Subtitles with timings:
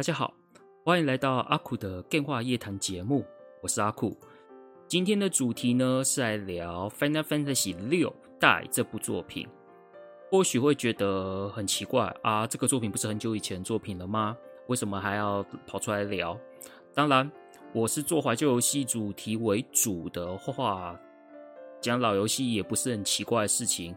[0.00, 0.32] 大家好，
[0.82, 3.22] 欢迎来到阿酷的电话夜谈节目，
[3.60, 4.16] 我是阿酷。
[4.88, 9.46] 今天的主题呢是来聊《Final Fantasy 六代》这部作品。
[10.30, 14.34] 或许会觉得很奇怪啊，这个作品不是很久以前作品了吗？
[14.68, 16.34] 为什么还要跑出来聊？
[16.94, 17.30] 当然，
[17.74, 20.98] 我是做怀旧游戏主题为主的话，
[21.78, 23.94] 讲老游戏也不是很奇怪的事情。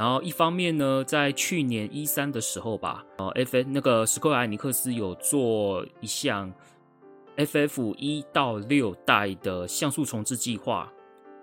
[0.00, 6.50] 然后一方面呢，在去年 E3 的时候吧，呃，F 那个史克威尔艾尼克斯有做一项
[7.36, 10.90] FF 一到六代的像素重置计划。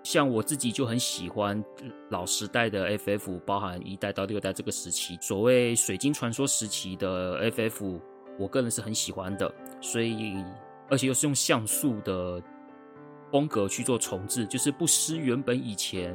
[0.02, 1.64] 像我自己就很喜欢
[2.10, 8.00] 老时代的 FF，包含一代到六代这个时期，所谓水晶传说时期的 FF，
[8.40, 9.54] 我个人是很喜欢的。
[9.80, 10.34] 所以，
[10.90, 12.42] 而且又是用像素的
[13.30, 16.12] 风格去做重置，就是不失原本以前。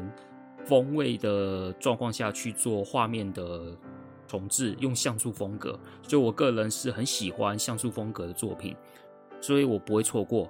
[0.65, 3.75] 风味的状况下去做画面的
[4.27, 8.75] 重置，用像素风格，所以我个人是很喜欢像素风格的作品，
[9.41, 10.49] 所以我不会错过。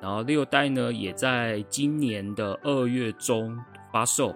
[0.00, 3.56] 然后六代呢，也在今年的二月中
[3.92, 4.34] 发售。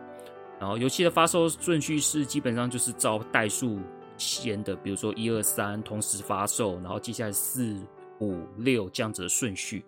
[0.59, 3.79] 然后游戏的发售顺序是基本上就是照代数
[4.17, 7.77] 先的，比如说一二三同时发售，然后接下来四
[8.21, 9.85] 五六这样子的顺序。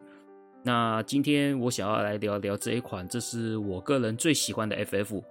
[0.69, 5.22] 那今天我想要来聊聊这一款，这是我个人最喜欢的 FF，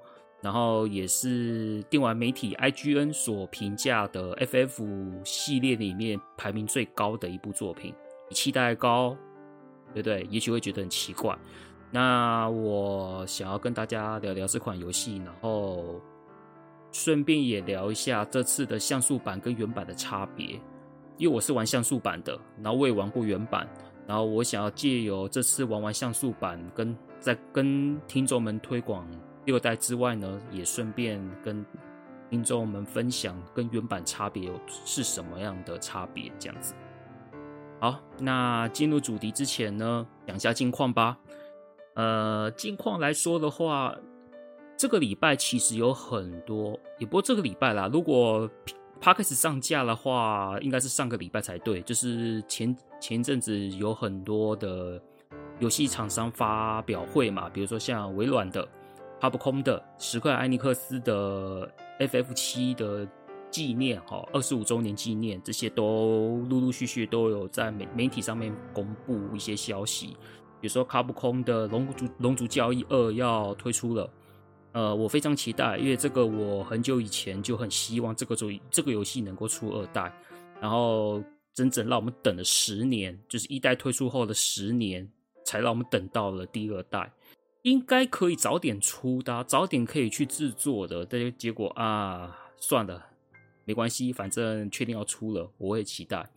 [0.42, 4.84] 然后也是电玩媒体 IGN 所评价的 FF
[5.24, 7.94] 系列里面排名最高的一部作品，
[8.32, 9.16] 期待高，
[9.94, 10.28] 对不对？
[10.32, 11.38] 也许会觉得很奇怪。
[11.92, 16.02] 那我想要跟大家聊聊这款游戏，然后
[16.92, 20.60] 顺便也聊一下这次的像素版跟原版的差别，
[21.18, 23.70] 因为我是玩像素版的，然后我也玩过原版。
[24.08, 29.06] 然后我想要借由这次玩完像素版，跟在跟听众们推广
[29.44, 31.66] 六代之外呢，也顺便跟
[32.30, 34.54] 听众们分享跟原版差别有
[34.86, 36.74] 是什么样的差别，这样子。
[37.82, 41.18] 好，那进入主题之前呢，讲下近况吧。
[41.96, 43.94] 呃，近况来说的话，
[44.78, 48.50] 这个礼拜其实有很多，也不过这个礼拜啦，如果。
[49.02, 51.82] Podcast 上架的话，应该是上个礼拜才对。
[51.82, 55.02] 就是前前阵子有很多的
[55.60, 58.68] 游戏厂商发表会嘛，比如说像微软的、
[59.22, 63.08] 哈布空的、史克艾尼克斯的 FF 七的
[63.50, 70.18] 纪念哈，二十五周年纪念，这些都陆陆续续都有在媒媒体上面公布一些消息。
[70.60, 74.10] 比如说哈布空的《龙族龙族交易二》要推出了。
[74.78, 80.14] 呃，我非常期待，因为这个我很久以前就很希望这个作这个游戏能够出二代，
[80.62, 85.12] 然后整整让我们等了十年，就是一代推出后的十年，
[85.44, 87.12] 才让我们等到了第二代，
[87.64, 93.04] 应该可以早点出的，早点可以去制作的，但结果啊，算了，
[93.66, 96.30] 没关系，反正确定要出了，我也期待。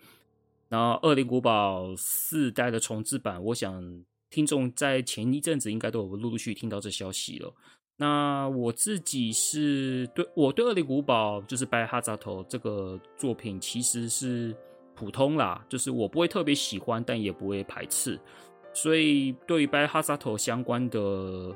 [0.71, 7.53] 然后《恶灵古堡》四代的重置版，我想听众在前一阵子应该都有陆陆续续听到这消息了。
[8.01, 12.17] 那我自己是对我对《恶灵古堡》就是《Biohazard》
[12.49, 14.57] 这个作品其实是
[14.95, 18.19] 普通啦，就是我不会特别喜欢，但也不会排斥。
[18.73, 21.55] 所以对于《Biohazard》相关的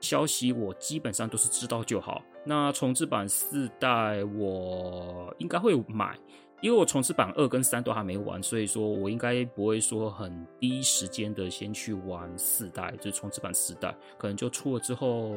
[0.00, 2.20] 消息，我基本上都是知道就好。
[2.44, 6.18] 那重置版四代我应该会买。
[6.62, 15.32] 因为我重置版二跟三都还没玩，所以说我应该不会说很第一时间的先去玩四代，就是重置版四代，可能就出了之后，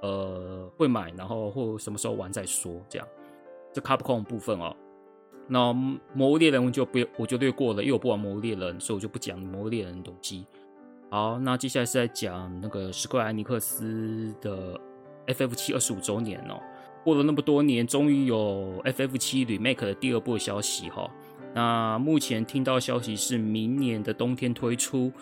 [0.00, 3.08] 呃，会买，然后或什么时候玩再说，这样。
[3.72, 4.76] 这 Capcom 部分哦，
[5.48, 10.46] 那魔物猎人我就不我就略过了，因为我不玩魔物猎人，所以我就不讲魔物猎人的东西。
[11.10, 14.80] 好，那接下来是在讲那个史克威尔艾尼克斯的
[15.26, 16.60] FF 七二十五周年哦。
[17.04, 21.08] 过了那么多年，终于有 FF 七 Remake 的第二部消息哈。
[21.54, 25.12] 那目前听到消息是明年的冬天推出，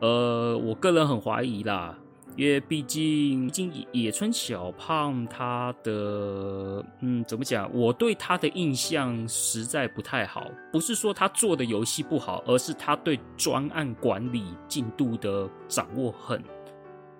[0.00, 1.96] 呃，我个人很怀疑啦，
[2.36, 7.70] 因为毕竟，毕竟野村小胖他的，嗯，怎么讲？
[7.72, 10.50] 我对他的印象实在不太好。
[10.70, 16.42] 不是说他做的游戏不好，而是他对专案管理进度的掌握很。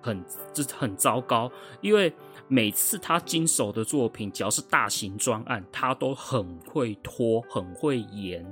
[0.01, 0.23] 很
[0.53, 1.51] 就是很糟糕，
[1.81, 2.13] 因为
[2.47, 8.45] 每次他经手的作品，只要是大型专案，他都很会拖，很会延，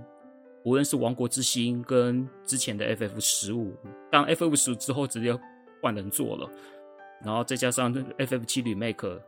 [0.63, 3.73] 无论是《王国之心》跟之前的 FF 十五，
[4.11, 5.37] 当 FF 十五之后直接
[5.81, 6.49] 换人做了，
[7.23, 9.19] 然后再加上 FF 七 Remake，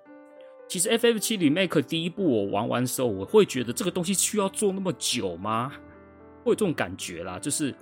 [0.67, 5.71] 其实 FF 七 Remake 第一部我玩完的时候，我会觉得这个东西需要做那么久吗？
[6.43, 7.73] 会有这种感觉啦，就是。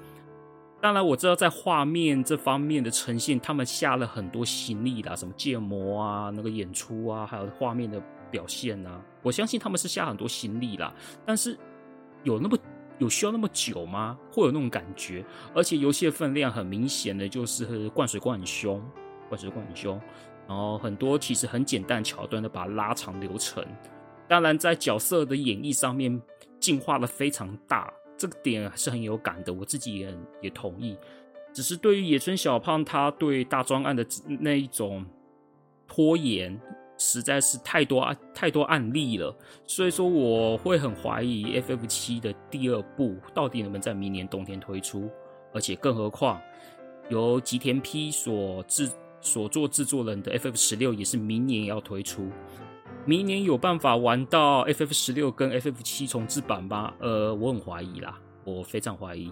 [0.79, 10.93] 当然，我知道在画面这方面的呈现，他们下了很多心力啦，什么建模啊、那个演出啊，还有画面的表现啊，我相信他们是下很多心力啦。
[11.25, 11.57] 但是
[12.23, 12.55] 有那么
[12.99, 14.17] 有需要那么久吗？
[14.31, 15.25] 会有那种感觉？
[15.55, 18.79] 而且游戏的分量很明显的就是灌水灌很凶，
[19.29, 19.99] 灌水灌很凶，
[20.47, 23.65] 然后很多其实很简单桥段的把它拉长流程。
[24.27, 26.21] 当然，在角色的演绎上面
[26.59, 27.91] 进化的非常大。
[28.17, 30.97] 这个点是很有感的，我自己也也同意。
[31.53, 34.05] 只是对于野村小胖，他对大庄案的
[34.39, 35.05] 那一种
[35.87, 36.59] 拖延，
[36.97, 39.35] 实在是太多，太多案例了。
[39.65, 45.09] 所以说，我会很怀疑 FF 七的第二部到底能不能在明年冬天推出。
[45.53, 46.39] 而且，更何况
[47.09, 48.89] 由吉田 P 所制
[49.21, 52.29] 所做制作人的 FF 十六也是明年要推出。
[53.07, 56.93] 明年有办法玩到 FF 十六跟 FF 七重置版吗？
[56.99, 59.31] 呃，我很怀疑啦，我非常怀疑。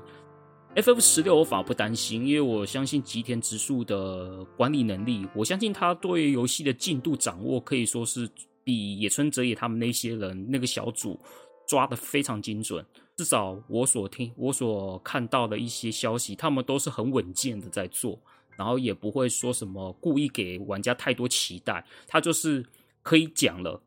[0.75, 8.29] FF 十六我反而不担心，因为我相信吉田直树的管理能力，我相信他对游戏的进度掌握可以说是
[8.63, 11.19] 比野村哲也他们那些人那个小组
[11.67, 12.85] 抓得非常精准。
[13.17, 18.17] 至少我所听、我所看到的一些消息，他们都是很稳健的在做，
[18.57, 22.65] 然后也不会说什么故意给玩家太多期待，他就是。
[23.05, 23.79] 可以讲了，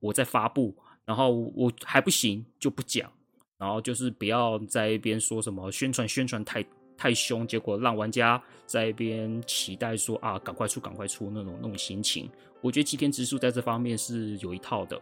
[0.00, 0.74] 我再发布，
[1.04, 3.08] 然后我还不行就不讲，
[3.56, 6.66] 然后就是不要在一边说什么宣传宣传太
[6.96, 12.28] 太凶，结果让玩家在一边期待说啊，赶快出赶快出那种那种心情。
[12.60, 15.00] 我觉得吉田直树在这方面是有一套的，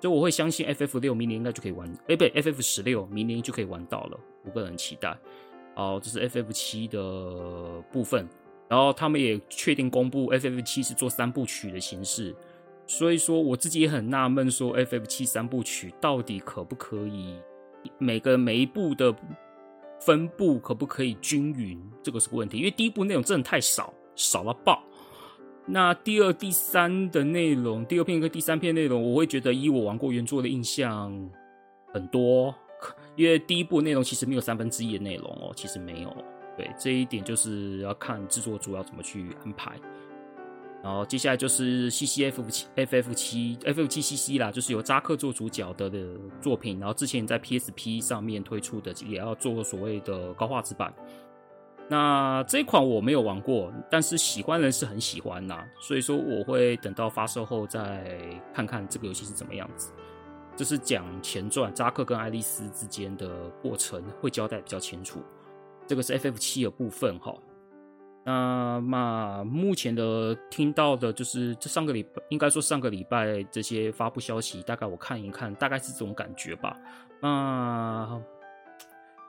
[0.00, 5.14] 所以我会相信 FF 六明年应该就可以玩，哎，不对，FF 十六明年就可以玩到了，我个人期待。
[5.74, 6.98] 好，这是 FF 七的
[7.92, 8.26] 部分，
[8.68, 12.34] 然后他们也确定公布 FF 七是做三部曲的形式。
[12.92, 17.34] 所以说，我自己也很纳闷，说 FF 七三部曲到底可不可以
[17.96, 19.16] 每个每一部的
[19.98, 21.82] 分布可不可以均匀？
[22.02, 24.84] 这个是个问题，因为第一部内容真的太少，少到爆。
[25.64, 31.10] 那第二、第三的内容，第二片跟第三片内容，我会觉得以我玩过原作的印象
[31.94, 32.54] 很多，
[33.16, 36.14] 因为第一部内容其实没有三分之一的内容哦，其实没有。
[36.58, 39.72] 对，这一点就是要看制作组要怎么去安排。
[40.82, 46.80] 然后接下来就是 C C F 七 F F 七 F F 七 C C 啦，就是由扎克做主角的的作品。
[46.80, 50.92] 然后之前在 P S P 上面推出的，也要做所谓的高画质版。
[51.88, 58.04] 那这款我没有玩过，但是喜欢人是很喜欢呐，所以说我会等到发售后再
[58.52, 59.92] 看看这个游戏是怎么样子。
[60.56, 65.20] 这是讲前传，扎克跟爱丽丝之间的过程会交代比较清楚。
[65.86, 67.34] 这个是 F F 七的部分哈。
[68.24, 76.78] 那么目前的听到的就是这上个礼拜，应该说上个礼拜这些发布消息，大概我看一看，大概是这种感觉吧。
[77.20, 78.22] 那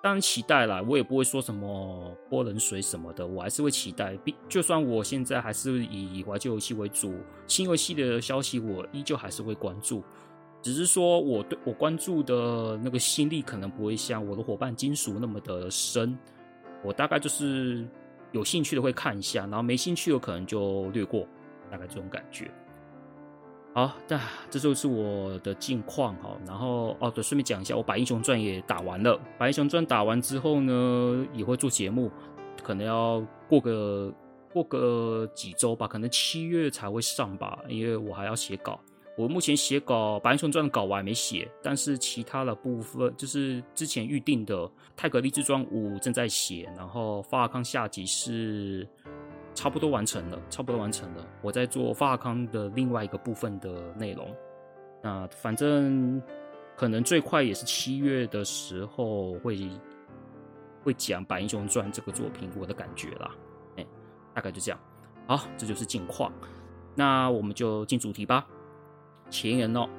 [0.03, 4.15] 当然期待啦，我也不会说什么泼冷水什么的，我还是会期待。
[4.17, 7.15] 毕就算我现在还是以怀旧游戏为主，
[7.47, 10.03] 新游戏的消息我依旧还是会关注，
[10.61, 16.15] 只是说我对我关注的那个心力可能不会像我的伙伴金属那么的深，
[16.83, 17.83] 我大概就是。
[18.33, 21.25] 有兴趣的会看一下，然后没兴趣的可能就略过，
[21.71, 22.51] 大概这种感觉。
[23.73, 26.37] 好，那这就是我的近况哈。
[26.45, 29.19] 然后哦，对，顺便讲一下，我把英雄传也打完了。
[29.37, 32.11] 把英雄传打完之后呢，也会做节目，
[32.61, 34.13] 可能要过个
[34.51, 38.79] 过个几周吧，可能七月才会上吧，因为我还要写稿。
[39.15, 48.87] 我目前写稿，白英雄传的稿我还没写，但是其他的部分就是之前预定的《太合立志传五》正在写，然后法尔康下集是
[49.53, 51.23] 差不多完成了，差不多完成了。
[51.43, 54.27] 我在做法尔康的另外一个部分的内容，
[55.03, 56.19] 那反正
[56.75, 59.69] 可能最快也是七月的时候会
[60.83, 63.29] 会讲《白英雄传》这个作品，我的感觉啦，
[63.77, 63.85] 哎，
[64.33, 64.79] 大概就这样。
[65.27, 66.33] 好，这就是近况，
[66.95, 68.47] 那我们就进主题吧。
[69.33, 69.89] 前言哦，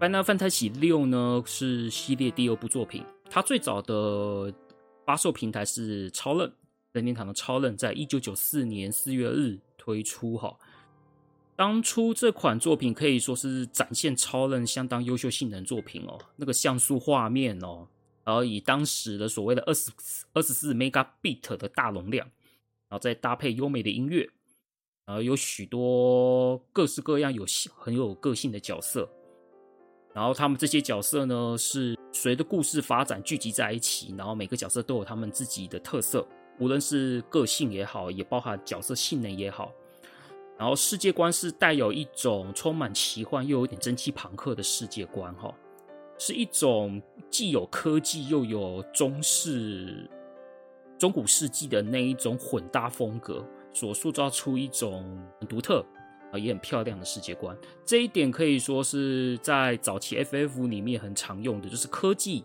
[0.04, 4.52] 《Final Fantasy 六》呢是系列第二部作品，它最早的
[5.06, 6.52] 发售平台是超任，
[6.90, 10.58] 任天堂的超任，在一九九四年四月日推出哈。
[11.54, 17.86] 当初这款作品可以说是展现超任相当优秀性能作品哦，那个像素画面哦，
[18.24, 19.92] 然后以当时的所谓的二十
[20.32, 22.26] 二十四 megabit 的大容量，
[22.88, 24.28] 然后再搭配优美的音乐。
[25.06, 27.44] 呃，有许多各式各样有
[27.76, 29.08] 很有个性的角色，
[30.14, 36.24] 然后他们这些角色呢，是随着故事发展聚集在一起，然后每个角色都有他们自己的特色，
[36.60, 39.72] 无论是个性也好，也包含角色性能也好。
[40.56, 45.52] 然后世界观是带有一种充满奇幻又有点蒸汽朋克的世界观，哈，
[46.16, 50.08] 是一种既有科技又有中世、
[50.96, 55.84] 中古世纪的那一种混搭风格，所塑造出一种很独特
[56.32, 57.56] 啊也很漂亮的世界观。
[57.84, 62.44] 这一点可以说是在早期 FF 里面很常用的，就是科技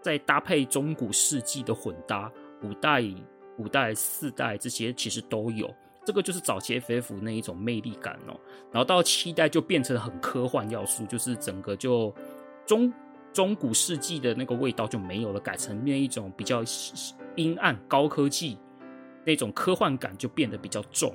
[0.00, 2.30] 再搭配中古世纪的混搭，
[2.62, 3.02] 五代、
[3.56, 5.72] 五代、四代这些其实都有。
[6.04, 8.40] 这个就是早期 FF 那一种魅力感哦，
[8.72, 12.14] 然后到七代就变成很科幻要素，就是整个就
[12.64, 12.90] 中
[13.30, 16.64] 中古世纪的那个味道就没有了，改成那一种比较
[17.36, 18.56] 阴暗高科技
[19.28, 21.14] 那种科幻感就变得比较重。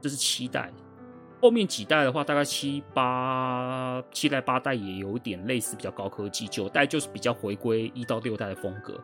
[0.00, 0.72] 这是七代，
[1.42, 8.98] 后面几代的话，大概七八七代八代也有点类似比较高科技，九代就是比较回归一到六代的风格，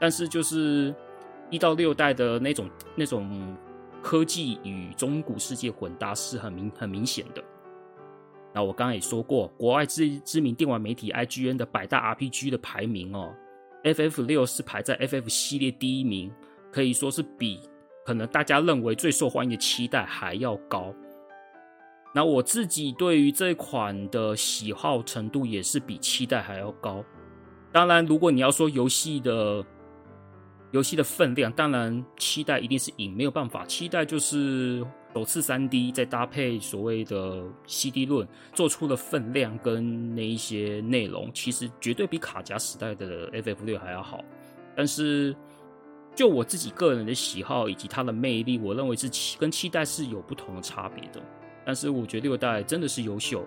[0.00, 0.92] 但是就是
[1.48, 3.56] 一到六代的那种那种。
[4.04, 7.44] 科技与中古世界混搭是很明很明显的。
[8.52, 13.32] 那我刚刚也说过，国外知知名电玩媒体 IGN 的百大 RPG 的排名哦
[13.84, 16.32] ，FF 六是排在 FF 系列第一名，
[16.72, 17.60] 可以说是比
[18.04, 20.94] 可能大家认为最受欢迎的期待还要高。
[22.14, 27.04] 那我自己对于这款的喜好程度也是比期待还要高。
[27.72, 29.64] 当然，如果你要说游戏的。
[30.72, 33.62] 游戏的分量，当然期待一定是赢，没有办法。
[33.66, 34.82] 期待就是
[35.14, 44.24] 首次三 D，再搭配所谓的 CD 论，做出的分量跟那一些内容，其实绝对比卡夹时代的 FF 六还要好。
[44.74, 45.36] 但是
[46.14, 51.20] 就我自己个人的喜好以及它的魅力，我认为是七跟七代是有不同的差别的。
[51.64, 53.44] 但是我觉得六代真的是优秀，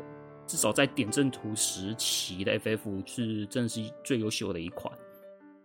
[0.48, 4.92] 至少在点阵图时期的 FF 是真的是最优秀的一款。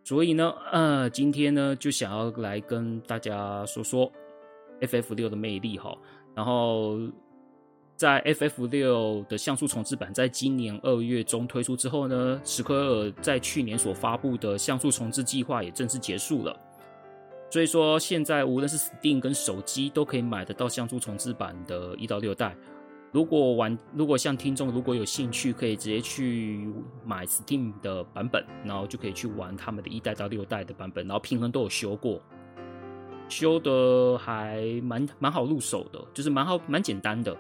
[0.04, 4.10] 所以呢，呃，今天呢就想要来跟大家说说
[4.80, 5.96] FF 六的魅力哈。
[6.34, 6.98] 然后
[7.96, 16.56] 在 FF 六的像素重置版在今年二月中推出之后呢，史克尔在去年所发布的像素重置计划也正式结束了。
[17.50, 22.56] 所以说，现在无论是 Steam 跟手机都可以买得到像素重置版的一到六代。
[23.12, 26.72] 如果玩，如果像听众如果有兴趣，可以直接去
[27.04, 32.22] 买 Steam 的版本，然后就可以去玩他们的一代到六代的版本，然后平衡都有修过，
[33.28, 37.36] 修的还蛮蛮好入手的，就是蛮好蛮简单的。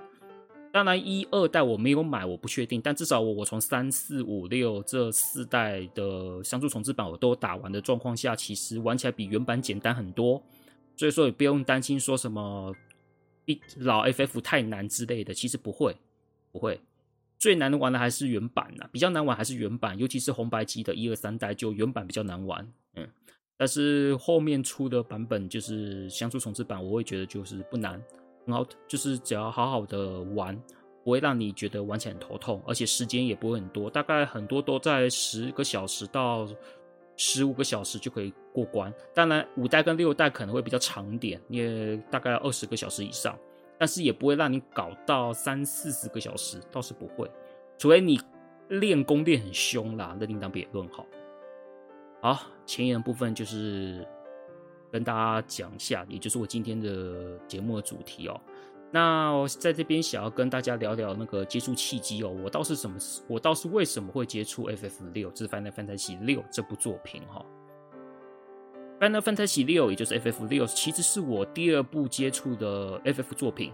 [0.72, 10.40] 当然一二代我没有买，我不确定，但至少我我从三四五六这四代的像素重置版我都打完的状况下，其实玩起来比原版简单很多，
[10.96, 12.72] 所以说也不用担心说什么
[13.46, 13.60] 一。
[13.78, 15.96] 老 FF 太难之类的，其实不会，
[16.52, 16.80] 不会。
[17.38, 22.70] 最难玩的还是原版呐，比较难玩还是原版，尤其是红白机的一二三代，就原版比较难玩。
[22.94, 23.08] 嗯，
[23.56, 28.00] 但是后面出的版本就是像素重置版，我会觉得就是不难，
[28.46, 30.60] 很好，就是只要好好的玩，
[31.04, 36.48] 不会让你觉得玩起来很头痛，而且时间也不会很多，大概很多都在十个小时到
[37.16, 43.38] 十五个小时就可以过关，当然五代跟六代可能会比较长点，也大概二十个小时以上，
[43.78, 47.30] 但是也不会让你搞到三四十个小时，倒是不会，
[47.76, 48.18] 除非你
[48.68, 50.88] 练功练很凶啦，那另当别论。
[50.88, 51.06] 好，
[52.22, 54.06] 好，前言部分就是
[54.90, 58.40] 跟大家讲一下，也就是我今天的节目的主题哦。
[58.92, 67.44] 那我在这边想要跟大家聊聊那个接触契机哦，我倒是什么，我倒是为什么会接触 FF 六，就是《Final Fantasy 六》这部作品哈。
[69.00, 73.72] 《Final Fantasy 六》也就是 FF 六，其实是我第二部接触的 FF 作品。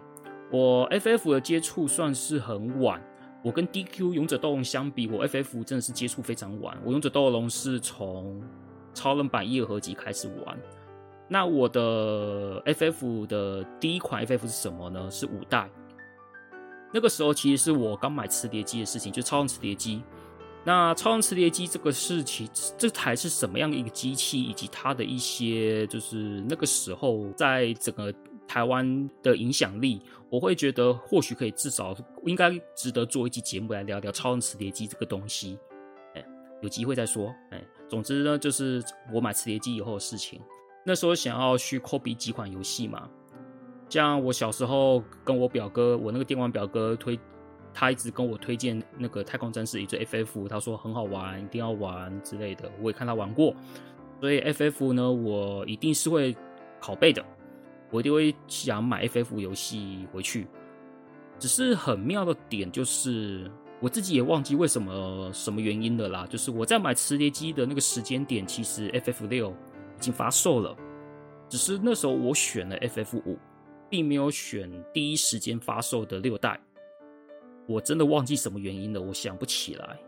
[0.53, 3.03] 我 FF 的接触算是很晚，
[3.43, 6.77] 我跟 DQ 勇者斗龙相比，我 FF 真的是接触非常晚。
[6.85, 8.41] 我勇者斗龙是从
[8.93, 10.57] 超人版一二合集开始玩。
[11.29, 15.11] 那我的 FF 的第一款 FF 是什么呢？
[15.11, 15.69] 是五代。
[16.93, 20.03] 那个时候其实是我刚买磁碟机的事情，就超人磁碟机。
[20.65, 28.13] 那超人磁碟机这个事情，这台是什么样的一个机器，以及它的一些就是那个时候在整个
[28.49, 35.59] 台湾的影响力，我会觉得或许可以至少应该值得做一期节目来聊聊超人磁碟机这个东西。
[36.15, 36.25] 哎，
[36.63, 37.35] 有机会再说。
[37.51, 40.41] 哎，总之呢，就是我买磁碟机以后的事情。
[40.89, 43.09] 那时候想要去 copy 几款游戏嘛，
[43.89, 47.19] 像我小时候跟我表哥，我那个电玩表哥推，
[47.75, 52.71] 他一直跟我推荐那个太空战士，也就 FF，他说很好玩，一定要玩之类的。
[52.81, 53.53] 我也看他玩过，
[54.21, 56.37] 所以 FF 呢，我一定是会
[56.81, 57.25] 拷贝的，
[57.91, 60.47] 我一定会想买 FF 游戏回去。
[61.37, 63.51] 只是很妙的点就是，
[63.81, 66.25] 我自己也忘记为什么什么原因了啦。
[66.31, 69.53] 就是我在买磁碟机的那个时间点，其实 FF 六
[69.97, 70.77] 已经发售了，
[71.49, 73.39] 只是那时候我选了 FF 五，
[73.89, 76.61] 并没有选第一时间发售的六代。
[77.67, 79.99] 我真的忘记什么原因了，我想不起来，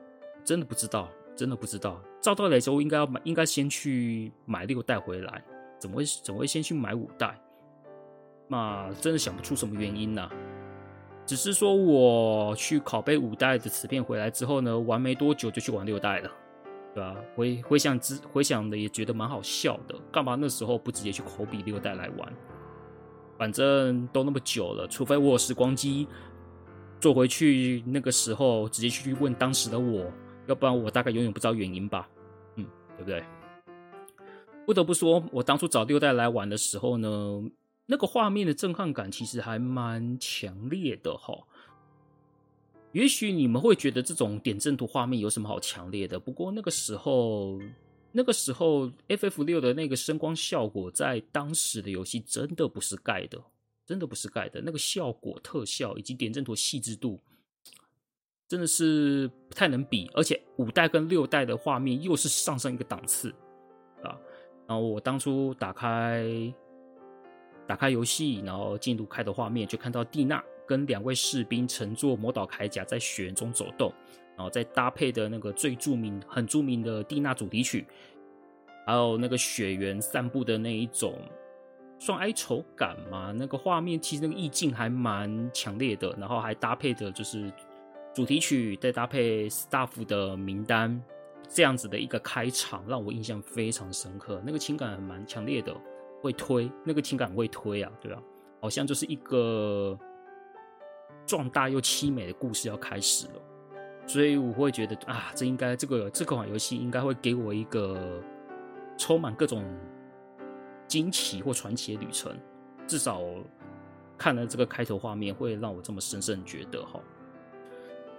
[0.45, 2.01] 真的不知道，真的不知道。
[2.21, 5.43] 照道理说，我应该要买，应该先去买六代回来，
[5.79, 7.37] 怎么会怎么会先去买五代？
[8.47, 10.31] 那真的想不出什么原因呢、
[11.27, 16.31] 只是说我去拷贝五代的磁片回来之后呢，玩没多久就去玩六代了，
[16.95, 17.17] 对吧？
[17.35, 22.33] 回回想之回想的也觉得蛮好笑的，干嘛那时候不直接去口笔六代来玩？
[23.39, 26.09] 反正都那么久了，除非我有时光机
[27.01, 30.11] 坐回去那个时候，直接去问当时的我，
[30.47, 32.09] 要不然我大概永远不知道原因吧。
[32.57, 32.67] 嗯，
[32.97, 33.23] 对不对？
[34.67, 37.43] 不得不说，我当初找六代来玩的时候呢。
[37.91, 41.33] 那个画面的震撼感其实还蛮强烈的哈。
[42.93, 46.19] 也许你们会觉得这种点阵图画面有什么好强烈的？
[46.19, 47.61] 不过那个时候，
[48.13, 53.39] 那个时候 FF 六的那个声光效果，在当时的游戏真的不是盖的，
[53.87, 54.61] 真的不是盖的。
[54.61, 57.21] 那个效果、特效以及点阵图细致度，
[58.49, 60.11] 真的是不太能比。
[60.15, 63.31] 而且五代跟六代的画面又是上升一个档次
[64.03, 64.17] 啊。
[64.67, 66.53] 然后我当初打开。
[67.67, 73.93] 打开游戏，然后进入开的画面，就看到蒂娜跟两位士兵乘坐魔导铠甲在雪原中走动，
[74.37, 77.87] 然后再搭配的那个最著名、很著名的蒂娜主题曲，
[78.87, 81.19] 还有那个雪原散步的那一种，
[81.99, 83.33] 算哀愁感嘛？
[83.33, 87.51] 那个画面其实那个意境还蛮强烈的，然后还搭配的就是
[88.15, 91.03] 主题曲，再搭配 staff 的名单，
[91.49, 95.75] 这样子的一个开场，让我印象非常深刻，那个情感还蛮强烈的。
[96.21, 98.21] 会推那个情感会推啊，对啊？
[98.61, 99.97] 好像就是一个
[101.29, 103.35] 壮大又凄美的故事要开始了，
[104.07, 108.23] 所以我会觉得啊，这应该这个这款游戏应该会给我一个
[108.97, 109.63] 充满各种
[110.87, 112.35] 惊奇或传奇的旅程。
[112.87, 113.21] 至少
[114.17, 116.99] 看了这个开头画面，会让我这么深深觉得哈。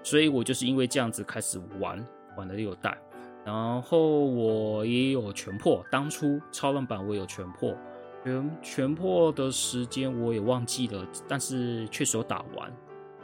[0.04, 2.06] 所以我就是因为这样子开始玩
[2.38, 2.96] 玩了六代，
[3.44, 7.76] 然后我也有全破，当初超浪版我有全破。
[8.24, 12.72] 全全破的时间我也忘记了，但是确实有打完。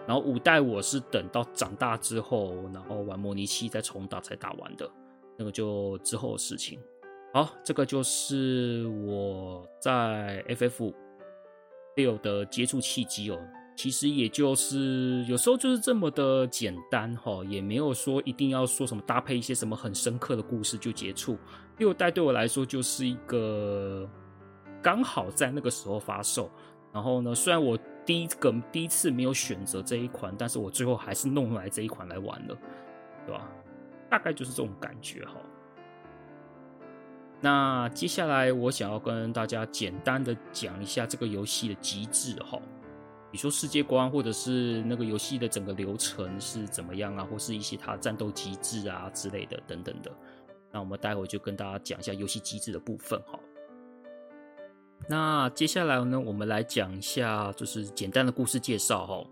[0.08, 4.90] 然后五代我是等到长大之后，然后玩模拟器再重打才打完的，
[5.38, 6.80] 那个就之后的事情。
[7.34, 10.94] 好，这个就是我在 FF
[11.96, 13.40] 六的接触契机哦。
[13.76, 21.38] 其实也就是有时候就是这么的简单哈，也没有说一定要说什么搭配一些什么很深刻的故事就接触。
[21.78, 24.10] 六代对我来说就是一个。
[24.82, 26.48] 刚好在那个时候发售，
[26.94, 32.58] 然后呢，虽然我第一个第一次没有选择这一款，但是我最后还是弄来这一款来玩了，
[33.26, 33.50] 对吧？
[34.10, 35.34] 大概就是这种感觉哈。
[37.42, 42.60] 那接下来我想要跟大家简单的讲一下这个游戏的机制哈，
[43.32, 50.12] 你说世界观或者是那个游戏的整个流程是怎么样啊，或是一些它战斗机制啊之类的等等的。
[50.72, 53.40] 那我们待会就跟大家讲一下游戏机制的部分哈。
[55.08, 59.24] 那接下来呢，我们来讲一下，就是简单的故事介绍哈。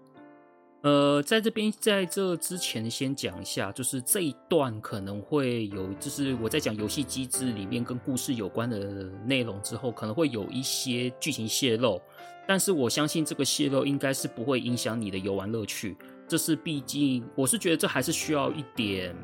[0.81, 12.01] 呃，在这边在这之前先讲一下，就是这一段可能会有，就是我在讲游戏机制里面跟故事有关的内容之后，可能会有一些剧情泄露，
[12.45, 15.97] 但是我相信这个泄露应该是不会影响你的游玩乐趣。
[16.27, 19.15] 这是毕竟，我是觉得这还是需要一点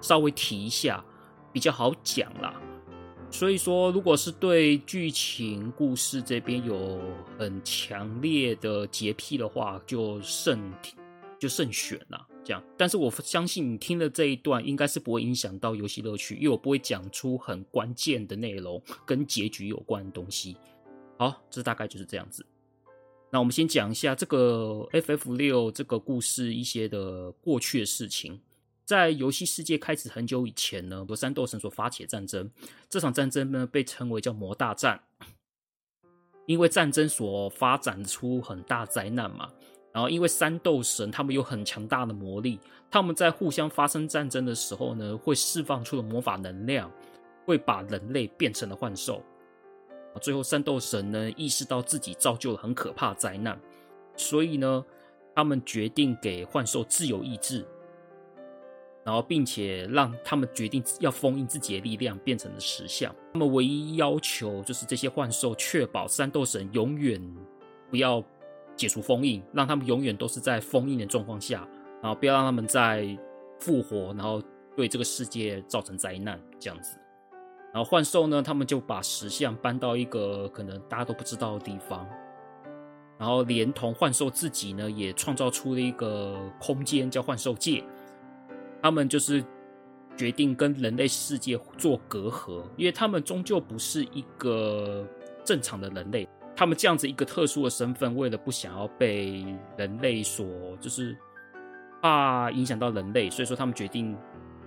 [0.00, 1.04] 稍微提一下，
[1.52, 2.54] 比较好讲啦。
[3.32, 7.00] 所以说，如果是对剧情故事这边有
[7.38, 10.60] 很强烈的洁癖的话，就慎
[11.38, 12.26] 就慎选了。
[12.44, 20.56] 这样，但是我相信你听了这一段，应该是不会影响到游戏乐趣，因为我不会讲出很关键的内容跟结局有关的东西。
[21.16, 22.44] 好，这大概就是这样子。
[23.30, 28.40] 那我们先讲一下这个 FF 六这个故事一些的过去的事情。
[28.90, 32.50] 在游戏世界开始很久以前呢，由三斗神所发起的战争，
[32.88, 35.00] 这场战争呢被称为叫魔大战，
[36.44, 39.48] 因为战争所发展出很大灾难嘛。
[39.92, 42.58] 然后因为三斗神他们有很强大的魔力，
[42.90, 46.90] 他们在互相发生战争的时候呢，会释放出了魔法能量，
[47.44, 49.22] 会把人类变成了幻兽。
[50.20, 53.56] 最后三斗神呢意识到自己造就了很可怕的灾难，
[54.16, 54.84] 所以呢，
[55.36, 57.64] 他们决定给幻兽自由意志。
[59.10, 63.12] 然后，并且让他们决定要封印自己的力量，变成了石像。
[63.32, 67.20] 他们唯一要求就是这些幻兽确保三斗神永远
[67.90, 68.24] 不要
[68.76, 71.66] 解除封印，让他们永远都是在封印的状况下，
[72.00, 73.04] 然后不要让他们再
[73.58, 74.40] 复活，然后
[74.76, 76.96] 对这个世界造成灾难这样子。
[77.72, 82.06] 然后幻兽呢，他们就把石像搬到一个可能大家都不知道的地方，
[83.18, 87.82] 然后连同幻兽自己呢，也创造出了一个空间叫幻兽界。
[88.82, 89.44] 他们就是
[90.16, 95.06] 决定跟人类世界做隔阂，因为他们终究不是一个
[95.44, 96.28] 正常的人类。
[96.56, 99.46] 他们这样子一个特殊的身份，为了不想要被
[99.78, 100.46] 人类所
[100.78, 101.16] 就是
[102.02, 104.14] 怕影响到人类，所以说他们决定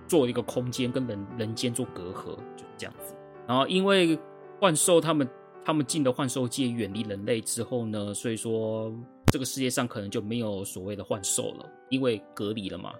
[0.08, 3.14] 做一个空间跟人人间做隔阂，就这样子。
[3.46, 4.18] 然后因为
[4.58, 5.28] 幻兽他们
[5.64, 8.92] 他们进了幻兽界，远离人类之后呢，所以说
[9.26, 12.92] 这个世界上可能就没有所谓的幻兽了，因为隔离了嘛。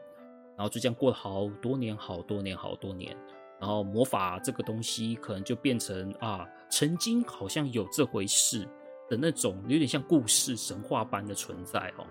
[0.56, 3.16] 然后就这样过了好多年，好多年，好多年。
[3.60, 8.68] 然后魔法这个东西可能就变成啊，曾经好像有这回事。
[9.06, 12.06] 的那种有点像故事神话般的存在哦。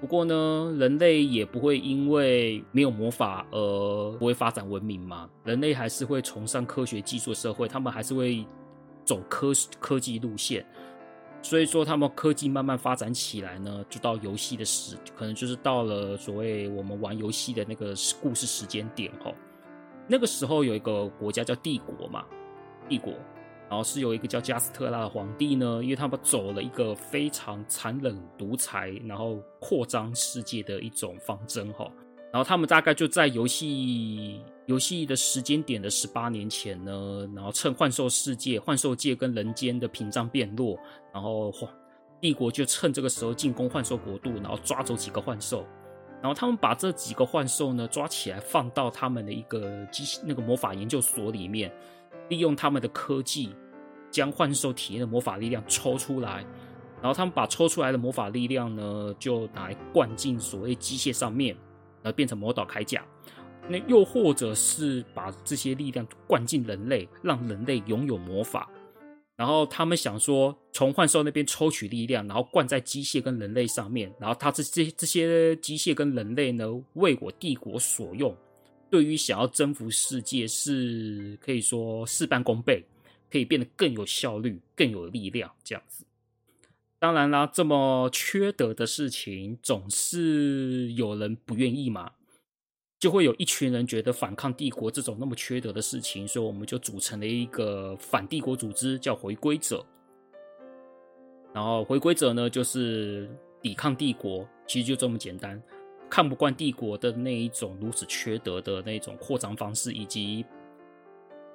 [0.00, 5.28] 不过呢，人类也不会因为没有魔法而不会发展文明嘛。
[5.44, 8.42] 人类还是会崇尚科学技术社会，他们还是会
[9.04, 10.64] 走科科技路线。
[11.40, 19.34] 所以说，他们科技慢慢发展起来呢，就到游戏的时，可能就是到了所谓我们玩游戏的那个故事时间点哦。
[20.06, 22.24] 那个时候有一个国家叫帝国嘛，
[22.88, 23.12] 帝国。
[23.70, 31.86] 然后是有一个叫加斯特拉的皇帝呢，因为他们走了一个非常残忍独裁，然后扩张世界的一种方针哈。
[32.32, 40.78] 然后他们大概就在游戏游戏的时间点的十八年前呢，然后趁幻兽世界、幻兽界跟人间的屏障变弱，
[41.10, 41.50] 然后
[42.20, 45.66] 帝国就趁这个时候进攻幻兽国度，然后抓走几个幻兽。
[46.20, 51.72] 然后他们把这几个幻兽呢抓起来，放到他们的一个机那个魔法研究所里面。
[52.28, 53.54] 利用他们的科技，
[54.10, 56.44] 将幻兽体内的魔法力量抽出来，
[57.00, 61.56] 然后他们把抽出来的魔法力量呢，就拿来灌进所谓机械上面，
[62.02, 63.02] 然后变成魔导铠甲。
[63.68, 68.68] 那又或者是把这些力量灌进人类，让人类拥有魔法。
[69.36, 78.36] 然后他们想说，从幻兽那边抽取力量，然后灌在机械跟人类上面，然后他这这这些机械跟人类呢，为我帝国所用。
[78.90, 82.82] 对于想要征服世界，是可以说事半功倍，
[83.30, 86.04] 可以变得更有效率、更有力量这样子。
[86.98, 92.10] 当然啦，这么缺德的事情，总是有人不愿意嘛，
[92.98, 99.84] 就会有一群人觉得反抗帝国这种那么缺德的事情，所以我们就组成了一个反帝国组织，叫回归者。
[101.54, 103.30] 然后回归者呢，就是
[103.62, 105.60] 抵抗帝国，其实就这么简单。
[106.10, 110.44] 看不惯帝国的那一种如此缺德的那种扩张方式，以及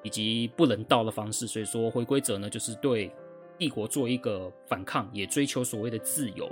[0.03, 3.11] 以及不人道的方式，所以说回归者呢，就是对
[3.57, 6.49] 帝国做一个反抗，也追求所谓的自由，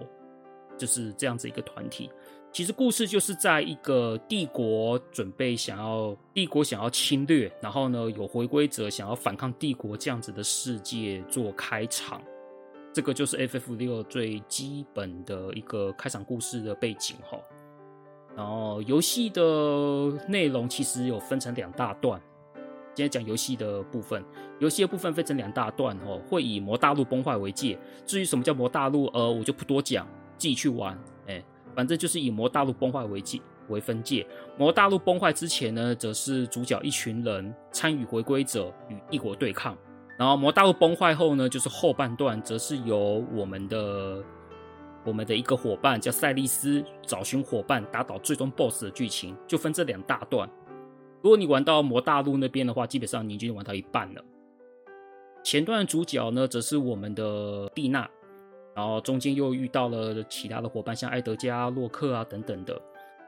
[0.78, 2.10] 就是这样子一个团体。
[2.54, 12.22] 其实故事就是在一个帝国准备想要帝国想要侵略，然后呢有回归者想要反抗帝国这样子的世界做开场。
[12.92, 17.40] 这个就是 FF6 最基本的一个开场故事的背景哈。
[18.36, 19.42] 然后游戏的
[20.28, 22.22] 内容其实有分成两大段，
[22.94, 24.22] 今天讲游戏的部分。
[24.60, 27.80] 游戏的部分分成两大段哦，会以魔大陆崩坏为界。
[28.06, 30.06] 至于什么叫魔大陆，呃，我就不多讲，
[30.38, 31.02] 自己去玩。
[31.76, 34.26] 反正就是以魔大陆崩坏为界为分界。
[34.58, 39.78] 魔大陆崩坏之前呢，则是主角一群人参与回归者与帝国对抗。
[40.18, 44.24] 然后魔大陆崩坏后呢，就是后半段，则是由我们的。
[45.04, 50.48] 我们的一个伙伴叫赛利斯，找寻伙伴打倒最终 BOSS 的剧情就分这两大段。
[51.24, 54.24] 如果你玩到魔大陆那边的话，基本上你已经玩到一半了。
[55.44, 58.08] 前段主角呢，则是我们的蒂娜，
[58.76, 62.82] 然后中间又遇到了其他的伙伴，像艾德加、洛克啊等等的。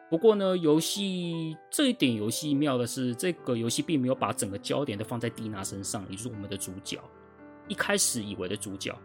[0.09, 6.99] 不过呢，游戏这一点游戏妙的是，这个游戏并没有把整个焦点都放在蒂娜身上，也就是我们的主角。
[7.67, 8.95] 一开始以为的主角。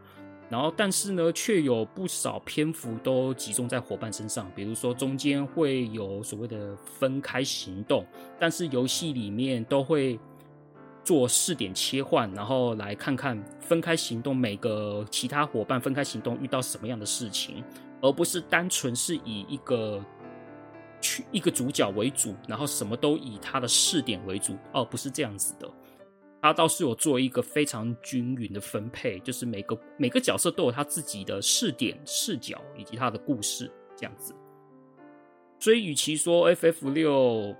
[0.50, 4.50] 然后，但是呢，却有不少篇幅都集中在伙伴身上。
[4.54, 8.06] 比如说，中间会有所谓的分开行动，
[8.38, 10.18] 但是游戏里面都会
[11.08, 17.64] 做试点切换，然后来看看分开行动每个其他伙伴分开行动遇到什么样的事情，
[18.02, 20.04] 而不是单纯是以一个
[21.00, 24.54] 去一个主角为主，然后什么都以他的试点为主。
[24.74, 25.66] 哦，不是这样子的。
[26.42, 34.34] 他倒是有做一个非常均匀的分配，就是每个每个角色都有他自己的试点、视角以及他的故事这样子。
[35.58, 37.56] 所以，与其说 FF 六，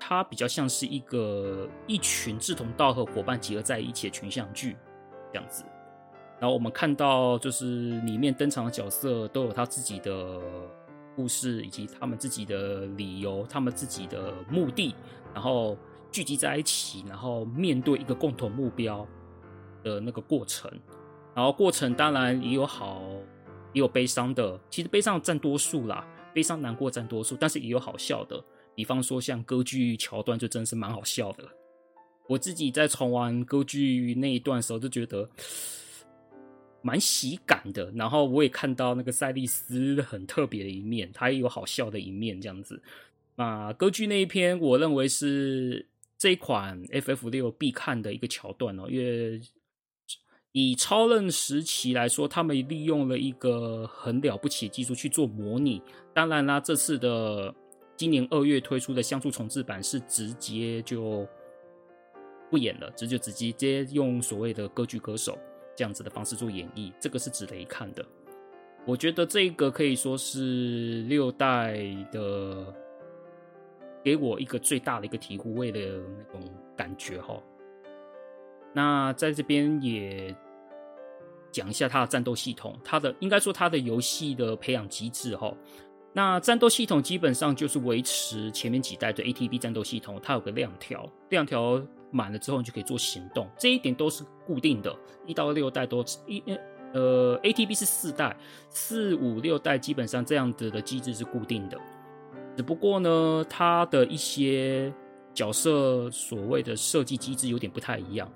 [0.00, 4.76] 它比较像是一个一群志同道合伙伴结合在一起的群像剧
[5.32, 5.64] 这样子。
[6.40, 10.40] 然后我们看到，就是里面登场的角色都有他自己的
[11.16, 14.94] 故事以及他们自己的理由、他们自己的目的，
[15.34, 15.76] 然后
[16.12, 19.04] 聚集在一起，然后面对一个共同目标
[19.82, 20.70] 的那个过程。
[21.34, 23.02] 然后过程当然也有好，
[23.72, 24.58] 也有悲伤的。
[24.70, 28.40] 其实悲伤占多数啦，悲伤难过占多数，但是也有好笑的。
[28.78, 31.42] 比方说像歌剧桥段，就真是蛮好笑的。
[32.28, 35.28] 我自己在重玩歌剧那一段的时候，就觉得
[36.80, 37.90] 蛮喜感的。
[37.96, 42.80] 然后我也看到那个赛利斯很特别的一面，他也有好笑的一面，这样子。
[43.34, 45.84] 那歌剧那一篇，我认为是
[46.16, 48.86] 这一款 FF 六必看的一个桥段哦。
[48.88, 49.40] 因为
[50.52, 55.82] 以超任时期来说，他们利用了一个很了不起的技术去做模拟。
[56.14, 57.52] 当然啦，这次的
[57.98, 61.28] 今年二月推出的像素重制版是直接就。
[62.50, 65.38] 不演了，直接直接用所谓的歌剧歌手
[65.76, 68.02] 这样子的方式做演绎，这个是值得一看的。
[68.86, 71.76] 我觉得这个可以说是六代
[72.10, 72.74] 的，
[74.02, 77.38] 给我一个最大的一个醍醐味的那种感觉哈。
[78.72, 80.34] 那在这边也
[81.52, 85.54] 讲一下它的战斗系统，它的应该说它的游戏的培养机制哈。
[86.18, 91.80] 那战斗系统基本上就是维持前面几代的 ATB 战斗系统，它有个亮条，亮条。
[92.10, 94.92] 满了之后，你就可以做行动，这一点都是固定的。
[95.26, 96.42] 一到六代都一
[96.92, 98.36] 呃，ATB 是四代，
[98.68, 101.78] 四五六代基本上这样子的机制是固定的。
[102.56, 104.92] 只不过呢，它的一些
[105.32, 108.28] 角色所谓的设计机制有点不太一样。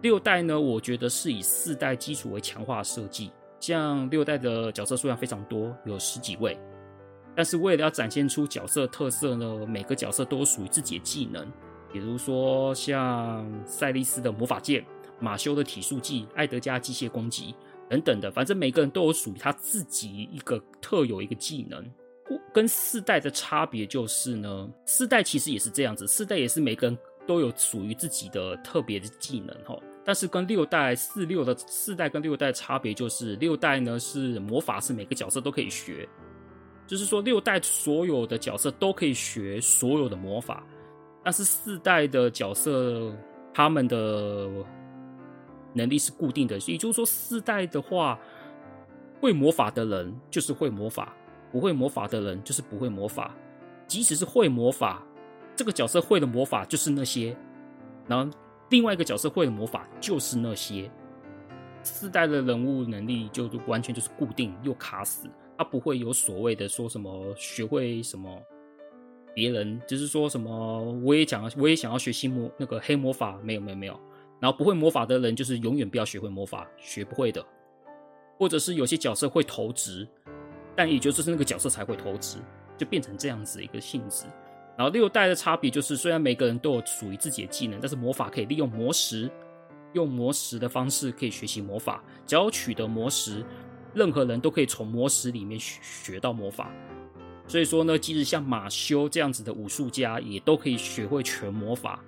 [0.00, 3.30] 六代呢，我觉得是以四代基础为强化设计，
[3.60, 6.58] 像六代的角色数量非常多，有十几位。
[7.34, 11.46] 但是为了要展现出角色特色呢，每个角色都有属于自己的技能。
[11.92, 14.84] 比如说像赛利斯的魔法剑、
[15.20, 17.54] 马修的体术技、艾德加机械攻击
[17.88, 21.84] 等等的，反正每个人都有属于他自己一个特有一个技能。
[22.52, 29.78] 跟四代的差别就是呢，四代其实也是这样子，四代也是每个人都有属于自己的特别的技能哈。
[30.02, 36.08] 但是跟六代四六的四代跟六代的差别就是，六代呢是魔法是每个角色都可以学，
[36.86, 40.64] 就是说六代所有的角色都可以学所有的魔法。
[41.24, 43.12] 但是四代的角色，
[43.54, 44.48] 他们的
[45.72, 48.18] 能力是固定的，也就是说，四代的话，
[49.20, 51.14] 会魔法的人就是会魔法，
[51.52, 53.34] 不会魔法的人就是不会魔法。
[53.86, 55.02] 即使是会魔法，
[55.54, 57.36] 这个角色会的魔法就是那些，
[58.08, 58.28] 然后
[58.70, 60.90] 另外一个角色会的魔法就是那些。
[61.84, 68.40] 四代的人物能力就完全就是固定又卡死，他不会有所谓的说什么学会什么。
[69.34, 73.98] 别人就是说什么，我也想要，我也想要学新魔那个黑魔法，没有没有没有。
[74.38, 77.42] 然后不会魔法的人，就是永远不要学会魔法，学不会的。
[78.36, 80.06] 或者是有些角色会投掷，
[80.74, 82.38] 但也就是那个角色才会投掷，
[82.76, 84.24] 就变成这样子一个性质。
[84.76, 89.30] 然后六代的差别就是，虽然每个人都有属于自己的技能，但是魔法可以利用魔石，
[89.92, 92.02] 用魔石的方式可以学习魔法。
[92.26, 93.44] 只要取得魔石，
[93.94, 96.70] 任何人都可以从魔石里面学学到魔法。
[97.48, 102.02] 所以说呢，即使像马修这样子的武术家，也都可以学会全魔法。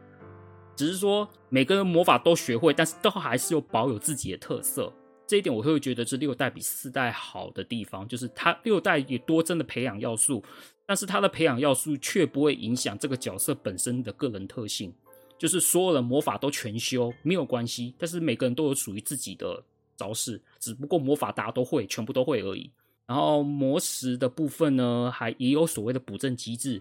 [0.77, 4.93] 只是说每个人魔法都学会，但是都还是有保有自己的特色。
[5.27, 10.43] 这一点我会觉得这六代比四代好的地方，就是它六代也多增了培养要素，
[10.85, 14.93] 但是它的培养要素却不会影响这个角色本身的个人特性。
[15.37, 19.63] 就是所有人魔法都全修没有关系，但是每个人都有属于自己的
[19.97, 22.71] 招式，只不过魔法大家都会，全部都会而已。
[23.07, 26.81] 然后魔石的部分呢，还也有所谓的补正机制，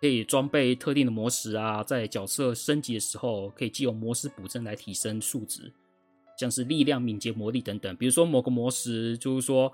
[0.00, 5.70] 可以装备特定的魔石啊，在角色升级的时候，可以借由魔石补正来提升数值，
[6.38, 7.94] 像是力量、敏捷、魔力等等。
[7.96, 9.70] 比如说某个魔石，就是说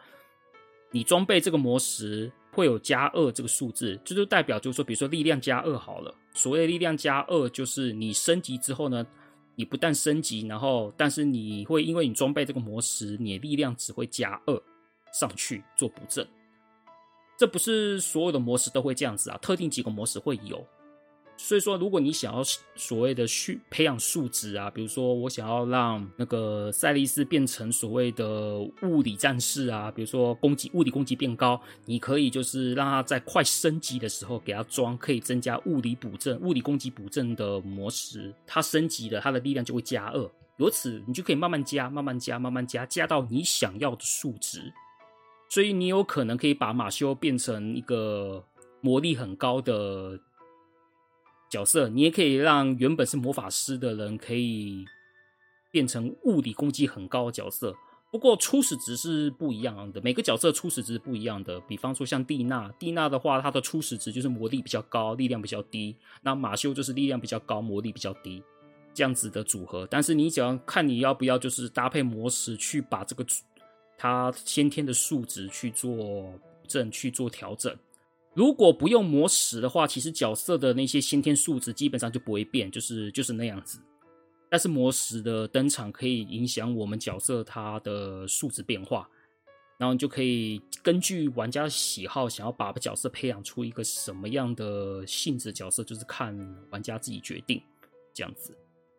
[0.91, 6.13] 你装备这个魔石会有加二这个数字，这就代表就是说，比如说力量加二好了。
[6.35, 9.07] 所谓力量加二，就是你升级之后呢，
[9.61, 14.63] 你不但升级，然后但是你会因为你装备这个魔石，你的力量只会加二。
[15.13, 16.25] 上去做补正，
[17.37, 20.65] 这不是所有的魔石都会这样子啊，特定几个魔石会有。
[21.43, 22.43] 所以说，如果你想要
[22.77, 44.73] 所谓的去培养数值啊，比如说我想要让那个赛利斯变成所谓的物理战士啊，比如说攻击物理攻击变高，你可以就是让他在快升级的时候给他装可以增加物理补正、物理攻击补正的模式，他升级了，他的力量就会加二，由此你就可以慢慢加、慢慢加、慢慢加，加到你想要的数值。
[45.49, 48.45] 所以你有可能可以把马修变成一个
[48.83, 50.17] 魔力很高的
[51.51, 54.85] 角色，你也可以让原本是魔法师的人可以
[55.73, 57.75] 变成物理攻击很高的角色，
[58.13, 61.61] 不过初始值是不一样的，每个角色初始值不一样的。
[61.63, 65.97] 比方说像蒂娜，蒂娜的话，她的初始值就是魔力比较高，力量比较低。
[66.23, 68.41] 那马修就是力量比较高，魔力比较低，
[68.95, 69.87] 这样子的组合。
[69.91, 73.27] 但是你只要看你要不要就是搭配魔石去把这个
[73.99, 76.33] 它先天的数值去做
[76.69, 77.77] 正去做调整。
[78.35, 83.79] 如果不用魔石的话，其实角色的那些先天数值基本上就不会变，就是就是那样子。
[84.49, 89.09] 但是魔石的登场可以影响我们角色它的数值变化，
[89.79, 96.37] 然后你就可以根据玩家喜好，想要把角色培养出一个什么样的性质角色，就是看
[96.71, 97.63] 玩家自己决定。
[98.13, 98.53] 这样子，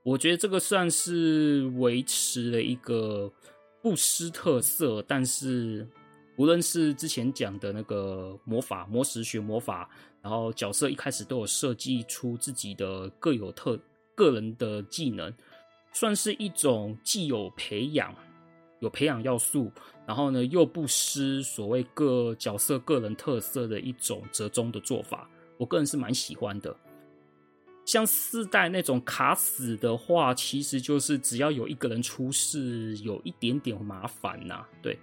[0.03, 3.29] 我觉得这个算是维持了一个
[3.81, 5.85] 不失特色，但是
[6.37, 9.89] 无论是之前讲的那个魔法魔石学魔法，
[10.21, 13.79] 然后角色一开始都有设计出自己的各有特。
[14.13, 15.33] 个人的技能
[15.93, 18.13] 算是一种既有培养、
[18.79, 19.71] 有培养要素，
[20.05, 25.27] 然后呢又不失所谓各角色个人特色的一种折中的做法。
[25.57, 26.75] 我个人是蛮喜欢的。
[27.83, 34.69] 像四代那种卡死的话，其实就是只要有一个人出事，有一点点麻烦呐、啊。
[34.83, 34.99] 对，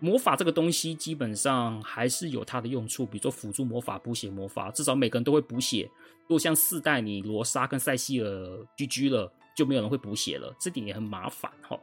[0.00, 5.90] 魔法这个东西基本上还是有它的用处，比如说辅助魔法、补血魔法，至少每个人都会补血。
[6.22, 8.28] 如果像四代你罗莎跟塞西尔
[8.76, 11.78] GG 了，就没有人会补血了，这点也很麻烦哈。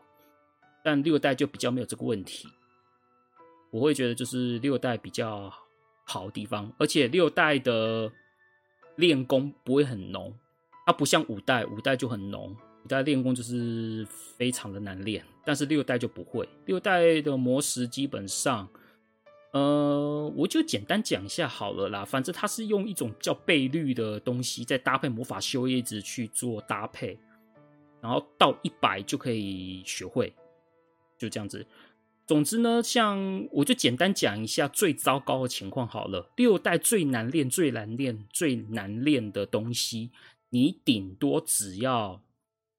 [0.84, 2.48] 但六代就比较没有这个问题，
[3.72, 5.52] 我会觉得就是六代比较
[6.06, 8.10] 好的地方，而且六代的
[8.96, 10.34] 练功不会很浓，
[10.86, 18.70] 它不像五代，五代就很浓，五代练功就是非常的难练，但是六代就不会，六代的魔石基本上。
[19.54, 22.04] 呃，我就简单讲一下好了啦。
[22.04, 27.18] 反正它是用一种叫倍率的东西，再搭配魔法修业值去做搭配，
[28.02, 30.34] 然后到一百就可以学会，
[31.18, 31.66] 就这样子。
[32.28, 36.30] 总之呢，像我就简单讲一下最糟糕的情况好了。
[36.36, 40.12] 六代最难练、最难练、最难练的东西，
[40.50, 42.22] 你顶多只要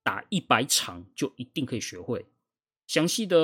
[0.07, 2.25] 打一百场就一定可以学会。
[2.87, 3.37] 详细的。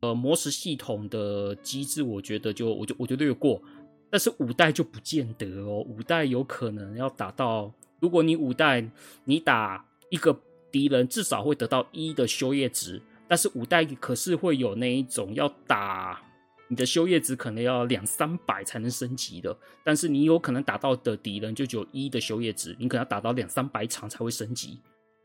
[0.00, 3.62] 呃，魔石系统的机制，我觉得就我就我就略过，
[4.10, 5.80] 但是五代就不见得哦。
[5.88, 8.86] 五代有可能要打到，如果你五代
[9.24, 10.38] 你打一个
[10.70, 16.22] 敌人，至少会得到一的修业值，但是五代可是会有那一种要打
[16.68, 24.78] 你的修业值可能要两三百才能升级的，但是你有可能打到的敌人就只有一的修业值，你可能要打到两三百场才会升级。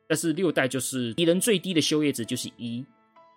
[0.10, 2.84] 但是六代就是敌人最低的修业值就是一。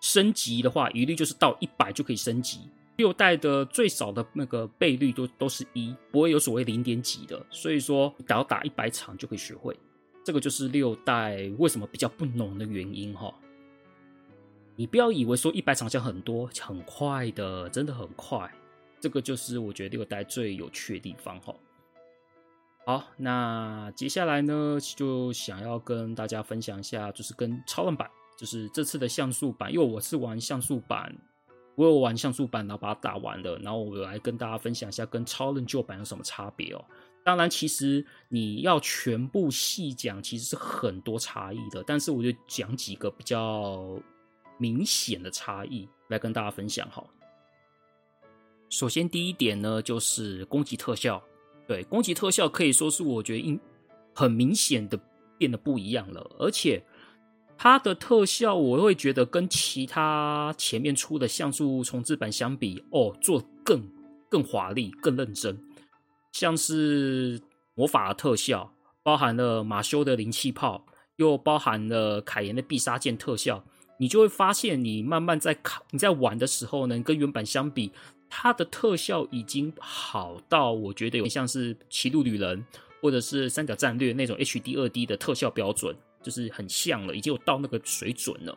[0.00, 2.58] 升级的话，一律就是到一百就可以升级。
[2.96, 7.44] 六代的最少的那个倍率都都是一，不会有所谓零点几的。
[7.50, 9.78] 所以说，只要打一百场就可以学会。
[10.24, 13.32] 这个就是六代为什么比较不浓的原因哈。
[14.74, 18.50] 你不要以为说一百场像很多，很快的，真的很快。
[18.98, 21.54] 这个就是我觉得六代最有趣的地方哈。
[22.84, 28.10] 好，那接下来呢，就想要跟大家分享一下，就是跟超人版。
[28.36, 31.14] 就是这次的像素版，因为我是玩像素版，
[31.76, 36.84] 我有玩像素版，然后把它打完了，然后我来跟大家分享一下跟超人旧版有什么差别哦。
[37.22, 43.96] 当然，其实你要全部细讲，其实是很多差异的，但是我就讲几个比较
[44.58, 47.04] 明显的差异来跟大家分享哈。
[48.70, 51.22] 首先，第一点呢，就是攻击特效，
[51.72, 53.58] 对，攻击特效可以说是我觉得应
[54.14, 54.98] 很明显的
[55.38, 56.82] 变得不一样了，而且。
[57.58, 63.88] 它的特效，我会觉得跟其他前面出的像素重制版相比，哦，做更
[64.28, 65.56] 更华丽、更认真。
[66.32, 67.40] 像是
[67.74, 70.84] 魔法的特效，包含了马修的灵气炮，
[71.16, 73.62] 又包含了凯炎的必杀剑特效，
[73.98, 77.92] 你就会发现，你慢慢在看你在玩的时候呢，跟原版相比，
[78.34, 82.58] 它的特效已经好到我觉得有点像是《骑路旅人》
[83.02, 85.94] 或者是《三角战略》那种 HD 二 D 的特效标准。
[86.22, 88.56] 就是很像了，已经有到那个水准了。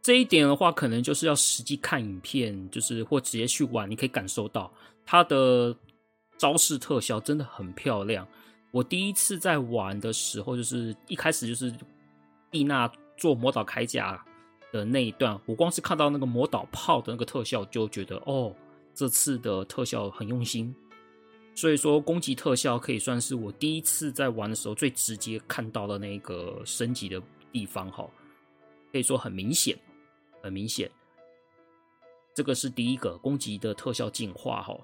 [0.00, 4.72] 这一点的话，可能就是要实际看影片，就是或直接去玩，你可以感受到
[5.04, 5.76] 它的
[6.38, 8.26] 招式特效真的很漂亮。
[8.70, 11.70] 我第一次在玩的时候，就是一开始就是
[12.50, 14.24] 蒂娜做魔导铠甲
[14.72, 18.54] 的那一段，我光是看到那个魔导炮的那个特效，就觉得哦，
[18.94, 20.74] 这次的特效很用心。
[21.54, 27.20] 所以说，攻击特效可以算是我第一次在玩的时候最直接看到的那个升级的
[27.52, 28.08] 地方哈，
[28.92, 29.76] 可以说很明显，
[30.42, 30.90] 很明显。
[32.32, 34.78] 这个是第一个攻击的特效进化哈。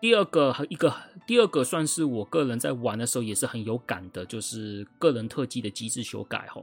[0.00, 0.94] 第二个一个
[1.26, 6.62] 第二个算是我个人在玩的时候也是很有感的，就是个人特技的机制修改哈。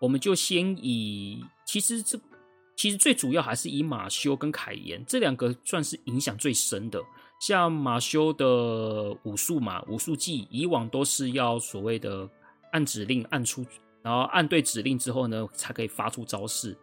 [0.00, 2.18] 我们就先以，其实这
[2.74, 7.00] 其实最主要还是以马修跟凯岩这两个算是影响最深的。
[7.38, 12.28] 像马修的武术嘛，武术技以往都是要所谓的
[12.72, 13.64] 按指令按出，
[14.02, 16.76] 然后按对指令之后呢，才可以发出招式。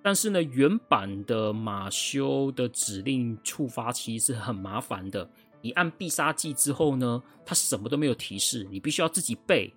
[0.00, 5.28] 但是呢，原版的马修的指令触发其实是很麻烦的。
[5.60, 9.72] 你按必杀技之后呢，它什么都没有提示，你必须要自己背。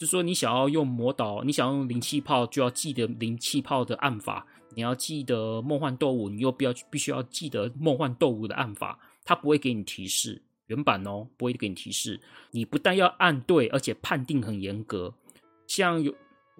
[0.00, 4.42] 就说你想要用魔导，你想要用灵气炮，就要记得灵气炮的按法；
[4.74, 8.98] 你要记得梦幻斗舞，你又必要必须要记得梦幻斗舞的按法。
[9.26, 12.18] 它不会给你提示，原版哦，不会给你提示。
[12.50, 15.12] 你不但要按对，而且判定很严格。
[15.66, 16.10] 像有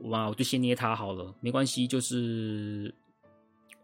[0.02, 1.86] 哇，我就先捏它好了，没关系。
[1.86, 2.94] 就是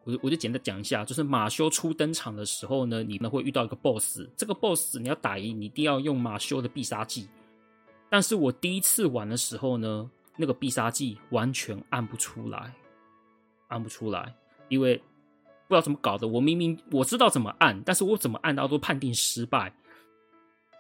[0.05, 4.29] 我我就简单讲一下，就是马修初登场的时候呢，你们会遇到一个 BOSS。
[4.37, 7.27] 这个 BOSS 你要打赢，你一定要用马修的必杀技。
[8.09, 12.73] 但是我第一次玩的时候呢，那个必杀技完全按不出来，
[13.69, 14.35] 按不出来，
[14.69, 15.03] 因为。
[15.69, 19.75] 不知道怎么搞的，我明明我知道怎么按，但是我怎么按到都判定失败。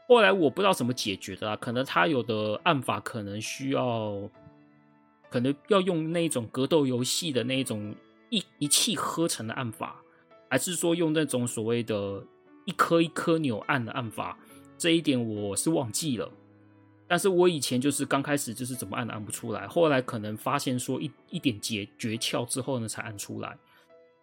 [0.07, 4.31] 后来我不知道怎么解决的啊，可能他有的按法可能需要，
[5.29, 7.97] 可能要用那种格斗游戏的那种
[8.31, 10.01] 一一气呵成的按法，
[10.49, 12.24] 还是说用那种所谓的
[12.64, 14.39] 一颗一颗钮按的按法？
[14.79, 16.31] 这一点我是忘记了。
[17.09, 23.57] 但是我以前就是刚开始就是怎么按都按不出来，后来可能发现说一一点诀诀窍之后呢，才按出来。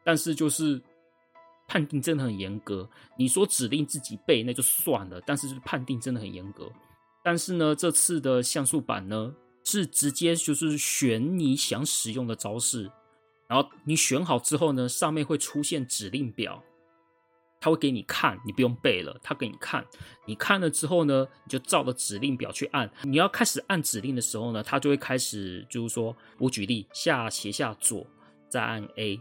[0.04, 0.82] 但是就是
[1.66, 6.70] 判定真的很严格，你说指令自己背那就算了，但是就是判定真的很严格。
[7.24, 12.92] 但是呢，这次的像素版呢是直接就是选你想使用的招式，
[13.48, 16.62] 然后你选好之后呢，上面会出现指令表，
[17.64, 19.86] 他会给你看，你不用背了，他给你看，
[20.26, 22.91] 你看了之后呢，你就照着指令表去按。
[23.03, 28.05] 你要开始按指令的时候呢，他就会开始就是说，我举例下斜下左，
[28.49, 29.18] 再按 A。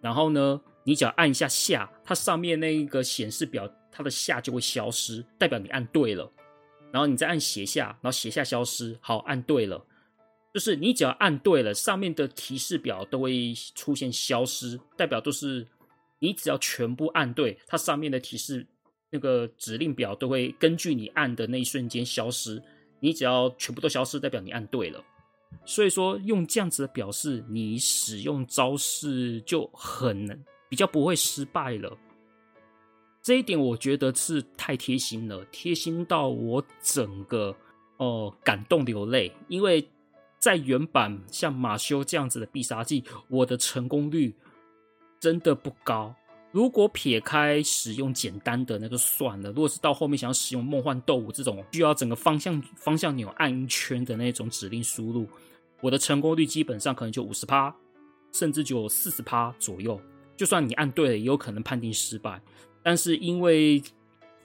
[0.00, 6.30] 然后呢，你只要按一下下，它上面那个显示表，它的下就会消失，代表你按对了。
[6.92, 9.84] 然后你再按斜下，然后斜下消失，好，按对了。
[10.54, 15.66] 就是你只要按对了，上面的提示表都会出现消失，代表都是
[16.20, 18.64] 你只要全部按对，它上面的提示
[19.10, 22.62] 那个指令表都会根据你按的那一瞬间消失。
[23.00, 25.02] 你只要全部都消失，代表你按对了。
[25.64, 31.96] 所以说，用这样子的表示，你使用招式就很比较不会失败了。
[33.22, 37.56] 这一点我觉得是太贴心了，贴心到我整个
[37.96, 39.32] 哦、感动流泪。
[39.48, 39.86] 因为
[40.38, 44.34] 在原版像马修这样子的必杀技，我的成功率
[45.20, 46.14] 真的不高。
[46.50, 55.28] 如果撇开使用简单的那就算了，如果是到后面想要使用梦幻斗舞这种需要整个方向方向钮按一圈的那种指令输入，
[55.80, 57.72] 我的成功率基本上可能就五十趴，
[58.32, 60.00] 甚至就四十趴左右。
[60.36, 62.42] 就算你按对了，也有可能判定失败。
[62.82, 63.80] 但是因为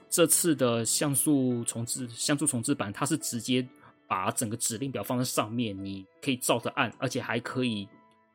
[0.08, 3.66] 这次的像素重置像素重置版，它是直接
[4.06, 7.88] 把整个指令表放在上面，你可以照着按，而且还可以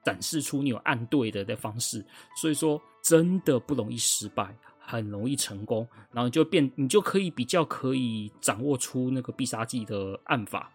[0.04, 2.06] 展示出你有按对的的方式，
[2.39, 2.82] 所以说。
[3.04, 10.72] 真的不容易失败，很容易成功，然后就变，你就可以比较可以掌握出那个必杀技的按法，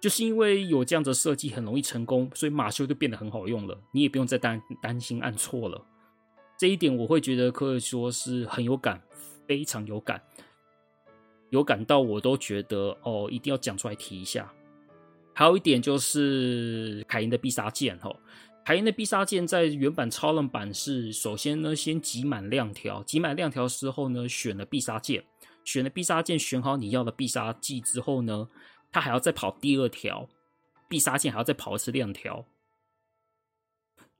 [0.00, 5.80] 就是因为有这样的设计，很容易成功，所以马修就变得很好用了，你也不用再担担心按错了。
[6.58, 9.00] 这一点我会觉得可以说是很有感，
[9.46, 10.20] 非常有感，
[11.50, 14.52] 有感到我都觉得哦，一定要讲出来提一下。
[15.34, 18.16] 还有一点就是凯因的必杀剑吼。
[18.64, 25.24] 凯因的必杀剑在原版超人版是首先呢，先集满亮条，集满亮条之后呢，选了必杀剑，
[25.64, 28.48] 选了必杀剑，选好你要的必杀技之后呢，
[28.92, 30.28] 他还要再跑第二条
[30.88, 32.46] 必杀剑，还要再跑一次亮条，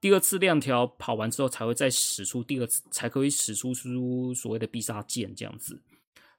[0.01, 5.81] 第二次亮条跑完之后才会再使出第二次，才可以使出出所谓的必杀剑这样子。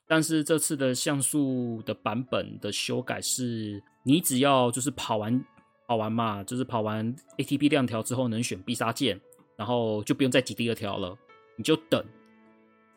[0.05, 5.43] 但是这次的像素的版本的修改是，你只要就是跑完。
[5.85, 9.19] 跑完嘛，就是跑完 ATP 亮条之后能选必杀剑，
[9.57, 11.15] 然后就不用再挤第二条了，
[11.57, 12.03] 你就等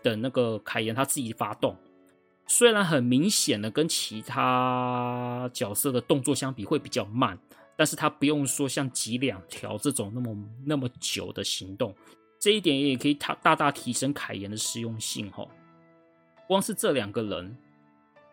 [0.04, 1.76] 等那个凯岩他自己发动。
[2.46, 7.36] 虽然很明显的跟其他角色的动作相比会比较慢，
[7.76, 11.92] 但是他不用说像挤两条这种那么那么久的行动，
[12.38, 15.46] 这一点也可以大大大提升凯岩的实用性哈。
[16.46, 17.56] 光是这两个人，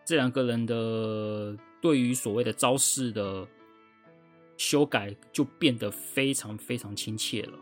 [0.06, 3.46] 这两个人的对于所谓的招式的。
[4.56, 7.58] 修改就变得非常非常亲切了。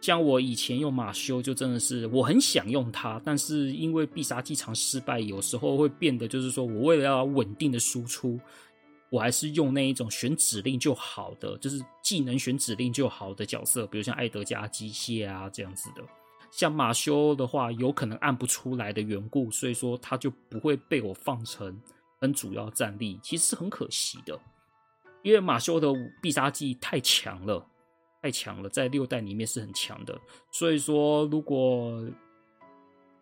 [0.00, 8.40] 像我以前用马修，就真的是我很想用它，但是因为必杀技常失败，有时候会变得就是说我为了要稳定的输出，
[9.10, 16.02] 我还是用那一种选指令就好的，就是技能选指令就好的角色，比如像艾德加机械啊这样子的。
[16.50, 21.78] 像马修的话，有可能按不出来的缘故，所以说他就不会被我放成
[22.20, 24.38] 很主要战力，其实是很可惜的。
[25.22, 25.92] 因为马修的
[26.22, 27.66] 必杀技太强了，
[28.22, 30.16] 太强了，在六代里面是很强的。
[30.52, 32.04] 所以说，如果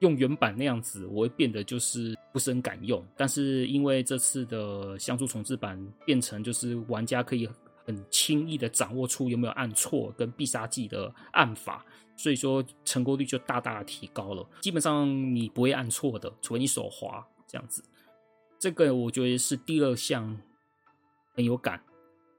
[0.01, 3.03] 用原版那样子，我会变得就是不是很敢用。
[3.17, 7.49] 但是因为这次的像素重置版变成就是玩家可以
[7.87, 11.87] 很轻易的掌握出有没有按错跟必杀技的按法，
[12.17, 14.47] 所以说成功率就大大提高了。
[14.61, 17.83] 基本上你不会按错的，除非你手滑这样子。
[18.65, 20.41] 这个我觉得是第二项
[21.35, 21.83] 很有感。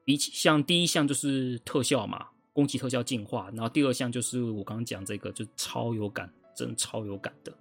[0.04, 7.54] 比起像第一项就是特效嘛，攻击特效进化，然后第二项就是我刚刚讲这个，就超有感，真超有感的。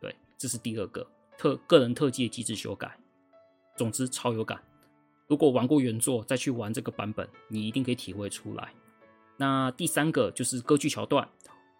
[0.00, 1.04] 对，这是第二个
[1.36, 2.96] 特个人特技的机制修改。
[3.76, 4.62] 总之超有感。
[5.26, 8.72] 如果玩过原作再去玩这个版本，你一定可以体会出来。
[9.36, 11.28] 那第三个就是歌剧桥段，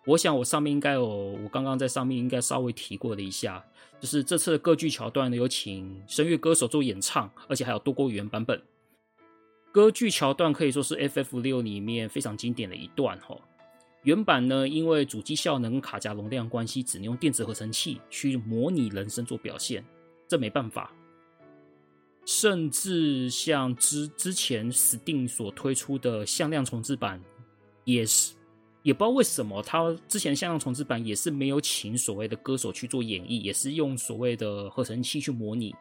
[0.07, 3.65] 我想我上面应该有，我刚刚在上面应该稍微提过了一下，
[3.99, 8.61] 就是这次的歌剧桥段呢，有请声乐歌手做演唱，而且还有多国语言版本。
[9.73, 13.37] 歌剧桥段可以说是 FF 六里面非常经典的一段哈。
[14.03, 19.83] 原版呢，因为主机效能卡夹容量关系，只能用电子合成器去模拟人声做表现，
[20.29, 20.93] 这没办法。
[22.27, 27.23] 甚至像之之前 Steam 所推出的向量重置版，
[27.85, 28.35] 也是
[28.85, 35.75] 也不知道为什么，他之前向量重置版也是没有请所谓的歌手去做演绎，也是用所谓的合成器去模拟。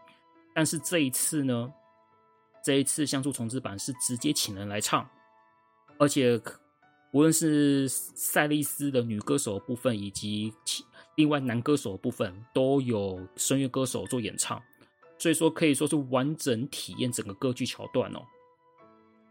[0.56, 1.72] 但是这一次呢？
[2.64, 5.06] 这一次像素重置版是直接请人来唱，
[6.00, 6.42] 而且
[7.12, 10.86] 无论是赛丽丝的女歌手的部分，以及其
[11.18, 14.64] 另外男歌手的部分，都有声乐歌手做演唱，
[15.20, 18.22] 所以说可以说是完整体验整个歌剧桥段哦。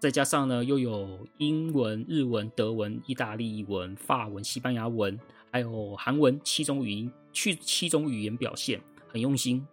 [0.03, 5.17] 再加上呢，又有英文、日文、德文、意大利文、法文、西班牙文，
[5.53, 9.65] 还有韩文七种语音，去七种语言表现，很用心。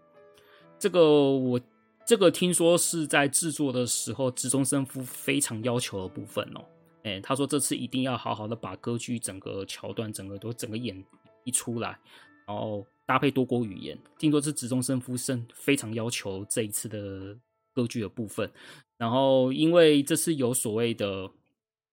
[0.78, 1.02] 这个
[1.32, 1.60] 我。
[2.06, 6.66] 这个听说是在制作的时候，植中生夫非常要求的部分哦。
[7.04, 11.04] 哎，他说这次一定要好好的把歌剧整个桥段、整个都整个演
[11.44, 12.00] 一出来，
[12.48, 13.96] 然后搭配多国语言。
[14.18, 17.38] 听说是植中生夫是非常要求这一次的
[17.76, 18.52] 歌剧的部分。
[19.00, 21.32] 然后因为这次有所谓的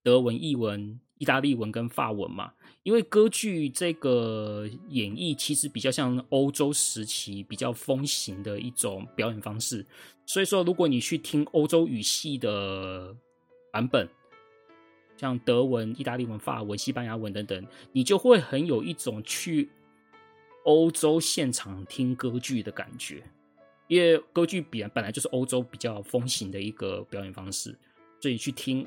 [0.03, 2.53] 德文、意文、意大利文跟法文嘛。
[2.83, 9.85] 因为歌剧这个演绎其实比较像欧洲时期比较风行的一种表演方式，
[10.25, 13.13] 所以说如果你去听欧洲语系的
[13.73, 14.09] 版本，
[15.17, 19.69] 像德文、意大利文、法文、西班牙文等等，你就会很有一种去
[20.65, 23.25] 欧洲现场听歌剧的感觉。
[23.89, 27.77] 因为歌剧本本来就是欧洲比较风行的一个表演方式，
[28.21, 28.87] 所以去听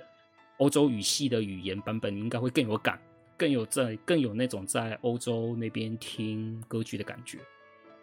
[0.57, 2.99] 欧洲语系的语言版本，应该会更有感。
[3.37, 7.39] 更有在更有那种在欧洲那边听歌剧的感觉。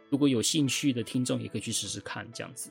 [0.09, 2.70] 如果有兴趣的听众，也可以去试试看这样子。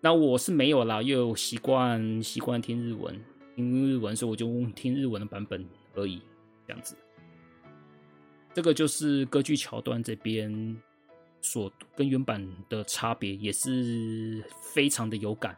[0.00, 3.16] 那我是没有啦，又习惯习惯听日文，
[3.54, 6.20] 听日文，所以我就听日文的版本而已，
[6.66, 6.96] 这样子。
[8.52, 10.76] 这个就是歌剧桥段这边
[11.40, 15.56] 所跟原版的差别，也是非常的有感。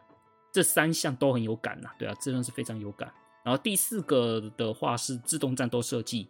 [0.51, 3.11] 这三项都很有感呐，对啊，这样是非常有感。
[3.43, 6.27] 然后第四个的话是自动战斗设计。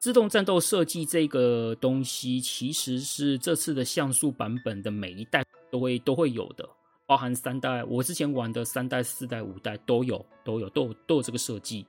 [0.00, 6.68] 自动战斗设计这个东西，其实是这次的像素版本的每一代都会都会有的，
[7.04, 11.84] 包含三代，我之前玩的三代、四代、五代都有，都有，都有，都有这个设计。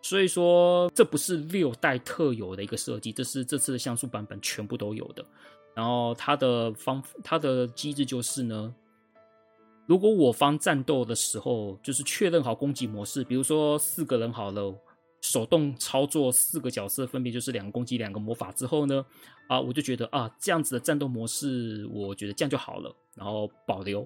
[0.00, 5.26] 所以说，这不是六代特有的一个设计，这是这次的像素版本全部都有的。
[5.78, 8.74] 然后它的方，它的机制就是呢。
[9.86, 14.74] 如果我方战斗的时候，就是确认好攻击模式，比如说四个人好了，
[15.20, 19.06] 手动操作四个角色，分别就是两个攻击、两个魔法之后呢，
[19.46, 24.04] 啊，我就觉得啊，这样子的战斗模式，我觉得这样就好了，然后保留。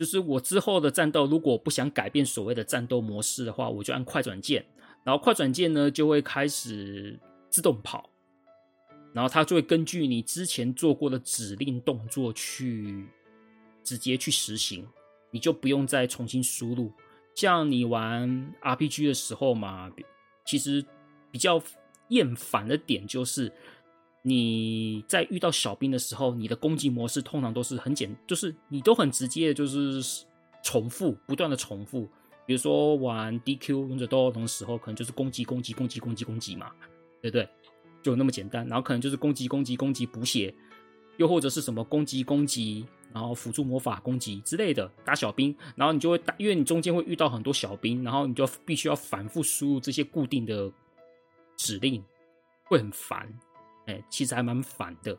[0.00, 4.66] 就是我之后的战斗，如果不想改变所谓的战斗模式的话，我就按快转键，
[5.04, 7.16] 然后快转键呢就会开始
[7.50, 8.10] 自动跑，
[9.12, 13.06] 然后它就会根据你之前做过的指令动作去
[13.82, 14.86] 直接去实行。
[15.30, 16.90] 你就不用再重新输入，
[17.34, 19.92] 像你玩 RPG 的时候嘛，
[20.46, 20.82] 其实
[21.30, 21.62] 比较
[22.08, 23.52] 厌烦的点就是
[24.22, 30.02] 你在遇到小兵的时候，你的攻击模式通常都是很简，就是你都很直接，就是
[30.64, 32.08] 重复，不断的重复。
[32.46, 36.72] 比如说玩 DQ 勇者斗恶龙的时候，可能就是攻击、攻击、攻击、攻击、攻击嘛，
[37.20, 37.46] 对不对？
[38.02, 38.66] 就那么简单。
[38.66, 40.54] 然后可能就是攻击、攻击、攻击补血，
[41.16, 42.86] 又或者是什么攻击、攻击。
[43.10, 50.70] 然后辅助魔法攻击之类的打小兵，然后你就会打，因为你中间会遇到很多小兵，然后你就必须要反复输入这些固定的
[51.56, 52.04] 指令，
[52.64, 53.26] 会很烦。
[53.86, 55.18] 哎，其实还蛮烦的。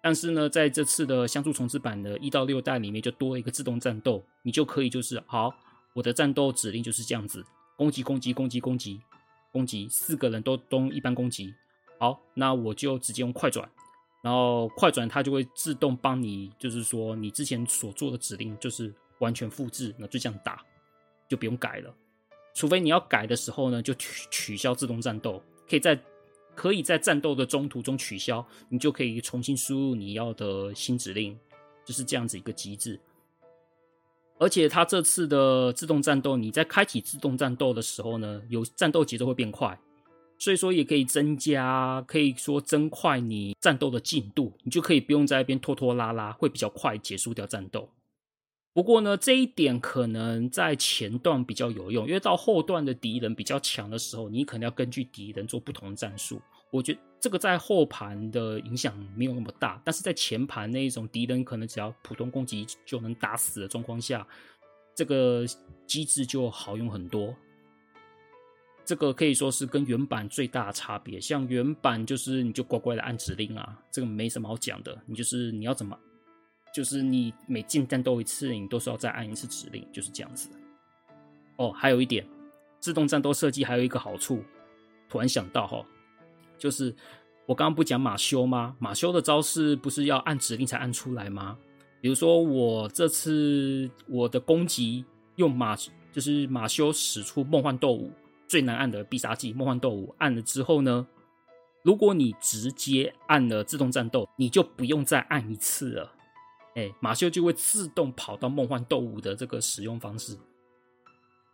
[0.00, 5.52] 但是呢，在这次的像素重置版的一到六代里面，就多了一个自动战斗，你就可以就是好，
[5.94, 7.44] 我的战斗指令就是这样子：
[7.76, 9.00] 攻击，攻击，攻击，攻击，
[9.50, 11.52] 攻击，四个人都都一般攻击。
[11.98, 13.68] 好，那我就直接用快转。
[14.20, 20.64] 然后快转，它就会自动帮你，就是说你之前所做的指令就是完全复制，那就这样打，
[21.28, 21.94] 就不用改了。
[22.52, 25.98] 除非你要改的时候呢，就取取消自动战斗，可以在
[26.56, 31.38] 可以在战斗的中途中取消，你就可以重新输入你要的新指令，
[31.84, 33.00] 就是这样子一个机制。
[34.40, 39.78] 而且它这次的自动战斗，你在开启自动战斗的时候呢，有战斗节奏会变快。
[40.38, 47.88] 所以说也可以增加，可以说增快你战斗的进度，你就可以不用在那边拖拖拉拉，会比较快结束掉战斗。
[48.72, 56.40] 不过呢，这一点可能在前段比较有用，因为到后段的敌人比较强的时候，你可能要根据敌人做不同的战术。
[56.70, 64.24] 我觉得这个在后盘的影响没有那么大，但是在前盘那一种敌人可能只要普通攻击就能打死的状况下，
[64.94, 65.44] 这个
[65.86, 67.34] 机制就好用很多。
[68.88, 71.20] 这个可以说是跟原版最大的差别。
[71.20, 74.98] 像原版就是你就乖乖的按指令啊，这个没什么好讲的。
[75.04, 75.94] 你就是你要怎么，
[76.72, 80.48] 就是你每进战斗一次，你都是要再按一次指令，就是这样子。
[81.56, 82.26] 哦，还有一点，
[82.80, 84.42] 自动战斗设计还有一个好处，
[85.06, 85.84] 突然想到哈，
[86.56, 86.86] 就是
[87.44, 88.74] 我刚刚不讲马修吗？
[88.78, 91.58] 马修的招式不是要按指令才按出来吗？
[92.00, 95.04] 比如说我这次我的攻击
[95.36, 95.76] 用马，
[96.10, 98.10] 就是马修使出梦幻斗舞。
[98.48, 101.06] 最难按的必杀技梦幻斗舞按了之后呢，
[101.82, 106.12] 如果你直接按了自动战斗，你就不用再按一次了。
[106.74, 110.36] 哎，马修就会自动跑到梦幻斗舞的这个使用方式。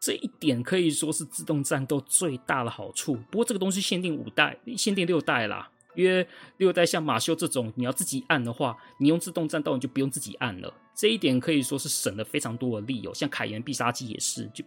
[0.00, 3.14] 这一点可以说是自动战斗最大的好处。
[3.30, 5.70] 不过这个东西限定五代，限定六代啦。
[5.94, 6.26] 因为
[6.58, 10.72] 六代像马修这种，你要自己按的话，你用自动战斗你就不用自己按了。
[10.94, 13.14] 这一点可以说是省了非常多的力哦。
[13.14, 14.64] 像凯炎必杀技也是就。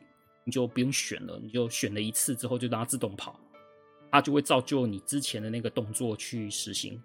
[0.48, 3.38] 你就不用选了，你就选了一次之后就让它自动跑，
[4.10, 6.98] 它就会照旧你之前的那个动作去实行。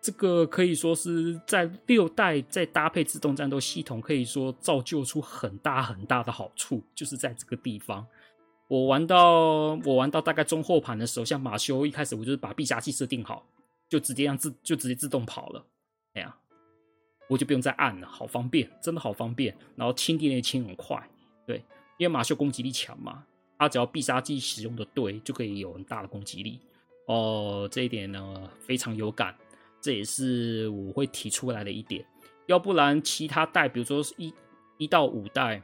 [0.00, 8.04] 这个可以说是在六代再搭配自动战斗系统，可以说造就出很大很大的好处，就是在这个地方。
[8.66, 13.46] 我玩到我玩到大概中后盘的时候，像马修一开始我就是把必杀技设定好，
[13.88, 15.64] 就直接让自就直接自动跑了，
[16.14, 16.36] 哎呀，
[17.28, 19.56] 我就不用再按了，好方便，真的好方便。
[19.76, 21.00] 然后清敌也清很快，
[21.46, 21.62] 对。
[22.02, 23.24] 因为马修攻击力强嘛，
[23.56, 26.58] 他只要必杀技使用的对，就可以有很大的攻击力
[27.06, 27.68] 哦。
[27.70, 29.32] 这一点呢非常有感，
[29.80, 32.04] 这也是我会提出来的一点。
[32.46, 34.34] 要不然其他代，比如说一
[34.78, 35.62] 一到五代，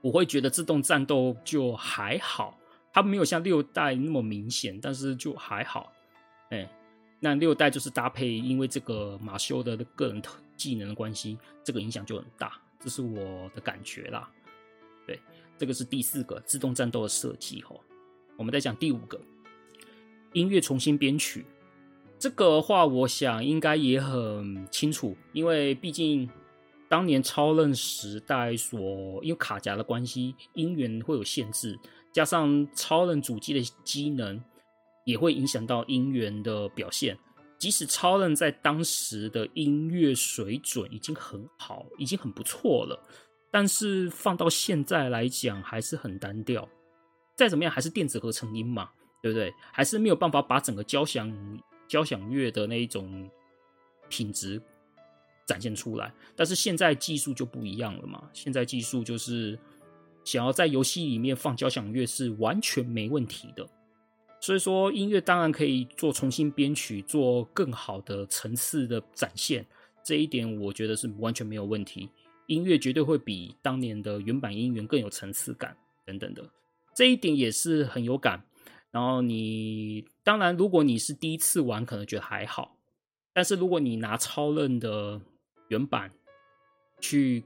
[0.00, 2.58] 我会觉得自动战斗就还好，
[2.90, 5.92] 它没有像六代那么明显，但是就还好。
[6.48, 6.66] 哎，
[7.20, 10.22] 那六代就是搭配，因为这个马修的个人
[10.56, 14.26] 技能的关系，这个影响就很大，这是我的感觉啦。
[15.06, 15.20] 对。
[15.58, 17.76] 这个是第四个自动战斗的设计哈，
[18.36, 19.20] 我们再讲第五个
[20.32, 21.44] 音乐重新编曲。
[22.18, 26.28] 这个话，我想应该也很清楚，因为毕竟
[26.88, 31.78] 当年超任时代所因为卡夹的关系，音源会有限制，
[32.12, 34.40] 加上超任主机的机能
[35.04, 37.18] 也会影响到音源的表现。
[37.58, 43.00] 即使超任在当时的音乐水准已经很好，已经很不错了。
[43.52, 46.66] 但是放到现在来讲还是很单调，
[47.36, 48.88] 再怎么样还是电子合成音嘛，
[49.22, 49.52] 对不对？
[49.70, 51.30] 还是没有办法把整个交响
[51.86, 53.30] 交响乐的那一种
[54.08, 54.60] 品质
[55.46, 56.10] 展现出来。
[56.34, 59.58] 但是现在技术就不一样了嘛，现在技术就是
[60.24, 63.68] 想要在游戏里面放交响乐是完全没问题的。
[64.40, 69.64] 所以说音乐当然可以做重新编曲，做更好的层次的展现，
[70.02, 72.08] 这一点我觉得是完全没有问题。
[72.46, 76.48] 音乐绝对会比当年的原版音源更有层次感，等等的，
[76.94, 78.44] 这一点也是很有感。
[78.90, 82.76] 然后你当然，如果你是第一次玩，可能觉得还好，
[83.32, 85.20] 但是如果你拿超任的
[85.68, 86.12] 原版
[87.00, 87.42] 去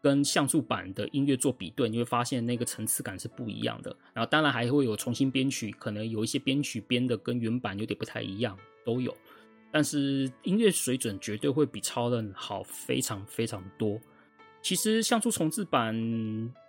[0.00, 3.94] 跟像素版的音乐做比对，你会发现那个层次感是不一样的。
[4.14, 9.14] 然后当然还会有重新编曲，可能有一些编曲编的跟原版有点不太一样，都有。
[9.70, 14.00] 但是音乐水准绝对会比超任好非常非常多。
[14.62, 15.92] 其实像素重置版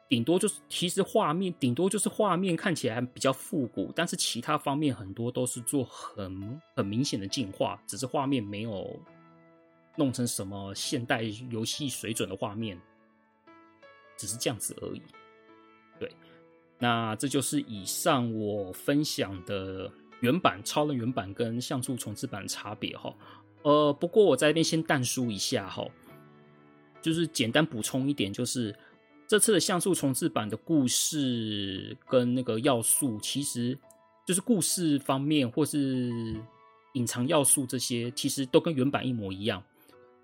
[0.10, 9.00] 顶多就是，其实画面顶多就是画面看起来比较复古，但是其他方面很多都是做很很明显的进化，只是画面没有
[9.96, 12.80] 弄成什么现代游戏水准的画面，
[14.18, 15.02] 只是这样子而已。
[16.00, 16.12] 对，
[16.80, 23.14] 那这就是以上我分享的原版超人原版跟像素重制版的差别哈。
[23.62, 25.88] 呃，不过我在这边先淡书一下哈，
[27.04, 28.74] 就是简单补充一点，就是
[29.28, 33.78] 这次的像素重制版的故事跟那个要素，其实
[34.26, 36.12] 就是故事方面或是
[36.94, 39.62] 隐藏要素这些，其实都跟原版一模一样。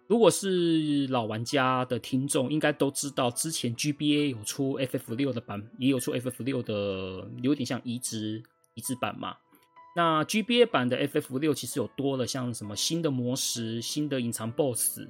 [0.07, 8.41] 如果是老玩家的听众，应该都知道，之前 GBA 有出 FF 六的版，也有出 FF 六的，有点像移植
[8.73, 9.35] 移植版嘛。
[9.95, 15.01] 那 GBA 版的 FF 六其实有多了像什么新的魔石、新的隐藏 BOSS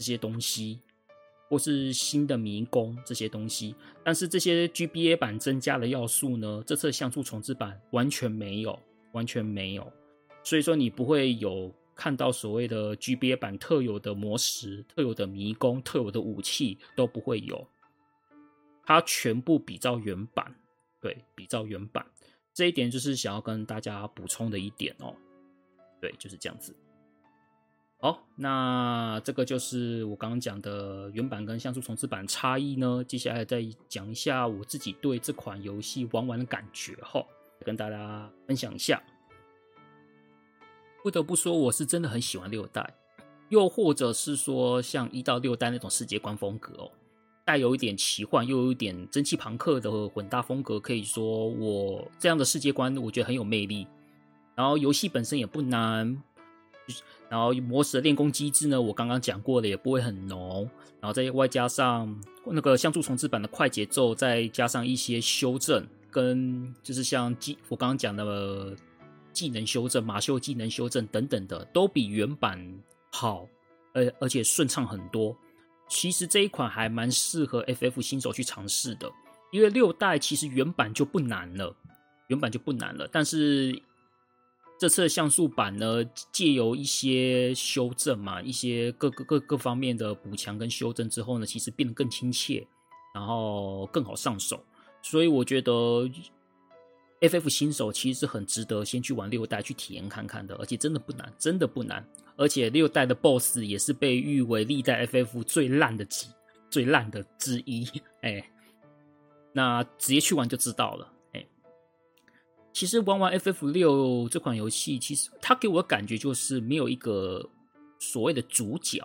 [0.00, 0.80] 这些东西，
[1.46, 8.78] 或是新的迷宫这些东西，但是这些 GBA 版增加的要素呢，这次像素重制版完全没有，
[9.12, 9.92] 完全没有。
[10.42, 17.68] 所以说你不会有看到所谓的 GBA 版特有的魔石、特有的迷宫、特有的武器都不会有，
[18.82, 20.54] 它全部比照原版，
[20.98, 22.06] 对，比照原版。
[22.54, 25.14] 这一点就是想要跟大家补充的一点哦，
[26.00, 26.74] 对，就是这样子。
[28.02, 33.04] 好，那这个就是我刚刚讲的原版跟像素重制版差异呢。
[33.06, 37.22] 接下来再讲一下我自己对这款游戏玩完的感觉哈，
[37.62, 39.02] 跟大家分享一下。
[41.02, 42.94] 不得不说，我是真的很喜欢六代，
[43.50, 46.90] 又或者是说像一到六代那种世界观风格哦。
[47.44, 53.86] 带有一点奇幻，又有一点蒸汽朋克的混搭风格，可以说我这样的世界观，我觉得很有魅力。
[54.54, 56.22] 然后游戏本身也不难，
[57.28, 60.68] 然后魔石的练功机制呢，我刚刚讲过的也不会很浓。
[61.00, 62.14] 然后再外加上
[62.44, 68.76] 那个像素重制版的快节奏，再加上一些修正，跟就是像技我刚刚讲的
[69.32, 72.62] 技能修正、马修技能修正等等的，都比原版
[73.12, 73.46] 好，
[73.94, 75.34] 而而且顺畅很多。
[75.88, 79.10] 其实这一款还蛮适合 FF 新手去尝试的，
[79.50, 81.74] 因为六代其实原版就不难了，
[82.28, 83.08] 原版就不难了。
[83.10, 83.80] 但是
[84.80, 86.02] 这次的像素版呢，
[86.32, 92.66] 借由一些修正嘛，一些各个各各方面的补强跟修正之后呢，其实变得更亲切，
[93.12, 94.64] 然后更好上手。
[95.02, 96.10] 所以我觉得
[97.20, 102.02] FF 新手其实是很值得先去玩六代去体验看看的，而且真的不难，真的不难。
[102.36, 106.28] 而且六代的 BOSS 也是被誉为历代 FF 最烂的几
[106.70, 107.86] 最烂的之一，
[108.22, 108.42] 哎、
[109.52, 111.12] 那直接去玩就知道了，
[112.72, 117.48] 其实玩完 FF 六这款游戏，其实它给我的感觉就是没有一个
[117.98, 119.02] 所谓的主角，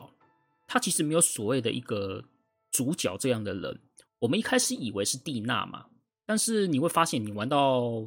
[0.67, 2.23] 它其实没有所谓的一个
[2.71, 3.79] 主角这样的人。
[4.19, 5.85] 我们一开始以为是蒂娜嘛，
[6.25, 8.05] 但是你会发现，你玩到。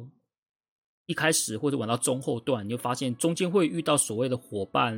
[1.05, 4.93] 一开始或者玩到中后段，你就发现中间会遇到所谓的伙伴，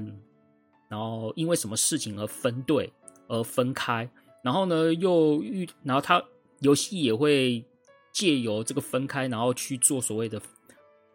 [0.90, 2.92] 然后因为什么事情而分队
[3.30, 4.12] 而分开，
[4.44, 6.22] 然后呢又遇，然后他
[6.60, 7.64] 游戏也会
[8.12, 10.42] 借由这个分开，然后去做所谓的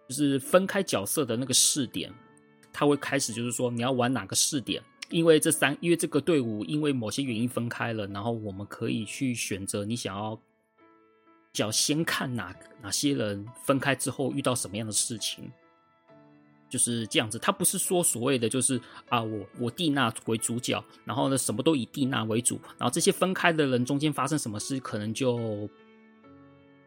[0.09, 2.12] 就是分开角色的那个试点，
[2.72, 10.40] 他会开始就是说你要玩哪个试点，因为这三因为这个队伍因为某些原因分开了，然后我们可以去选择你想要。
[11.59, 15.51] 要先看哪哪些人分开之后遇到什么样的事情，
[16.68, 17.38] 就是这样子。
[17.38, 18.78] 他不是说所谓的就是
[19.09, 25.66] 啊，我我蒂娜为主角，然后呢什么都以蒂娜为主，然后这些分开的人中间发生什么事，可能就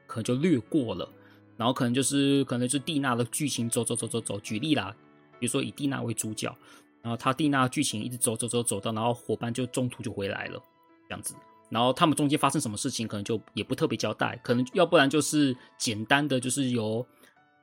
[0.10, 1.08] 可能就略过了，
[1.56, 4.40] 然后可能就是可能就是蒂娜的剧情走走走走走。
[4.40, 4.94] 举例啦，
[5.40, 6.54] 比如说以蒂娜为主角，
[7.04, 10.60] 然后他蒂娜剧情一直走走走走到，然后伙伴就中途就回来了，
[11.08, 11.36] 这样子。
[11.70, 17.06] 然后他们中间发生什么事情，可能就也不特别交代，可能要不然就是简单的，就是由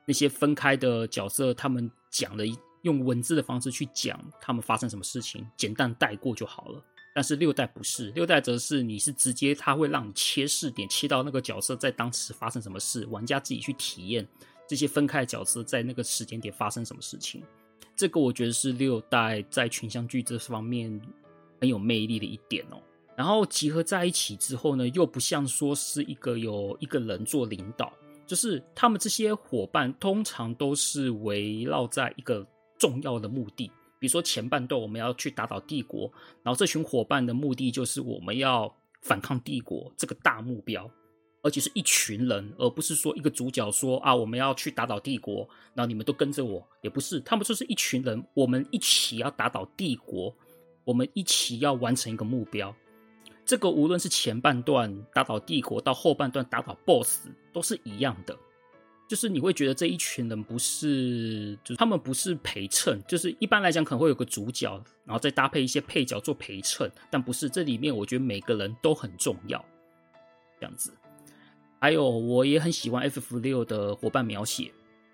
[0.05, 2.45] 那些分开的角色他们讲的，
[2.83, 6.81] 用文字的方式去讲他们发生什么事情，简单带过就好了。
[7.17, 14.23] 但是六代不是，六代则是你是直接他会让你切视点，切到那个角色在当时发生什么事，玩家自己去体验
[14.67, 17.41] 这些分开角色在那个时间点发生什么事情。
[17.95, 21.01] 这个我觉得是六代在群像剧这方面
[21.59, 22.79] 很有魅力的一点哦。
[23.15, 27.91] 然后集合在一起之后呢，又不像说是一个有一个人做领导，
[28.27, 32.45] 就是他们这些伙伴通常都是围绕在一个
[32.77, 36.11] 重要的目的，比如说前半段我们要去打倒帝国，
[36.43, 40.89] 然后这群伙伴的目的就是我们要反抗帝国这个大目标，
[41.41, 50.35] 而且是一群人，而不是说一个主角说啊我们要去打倒帝国，然后你们都跟着我，也不是，他们就是一群人，我们一起要打倒帝国，
[50.83, 52.75] 我们一起要完成一个目标。
[53.45, 58.37] 这个无论是前半段打倒帝国，到后半段打倒 BOSS，都是一样的。
[59.07, 69.63] 就是你会觉得这一群人不是，就是他们不是陪衬，就是一般来讲可能会有个主角，然后再搭配一些配角做陪衬，但不是这里面，我觉得每个人都很重要，
[70.59, 70.91] 这样子。
[71.79, 74.71] 还有，我也很喜欢 FF6 的伙伴描写，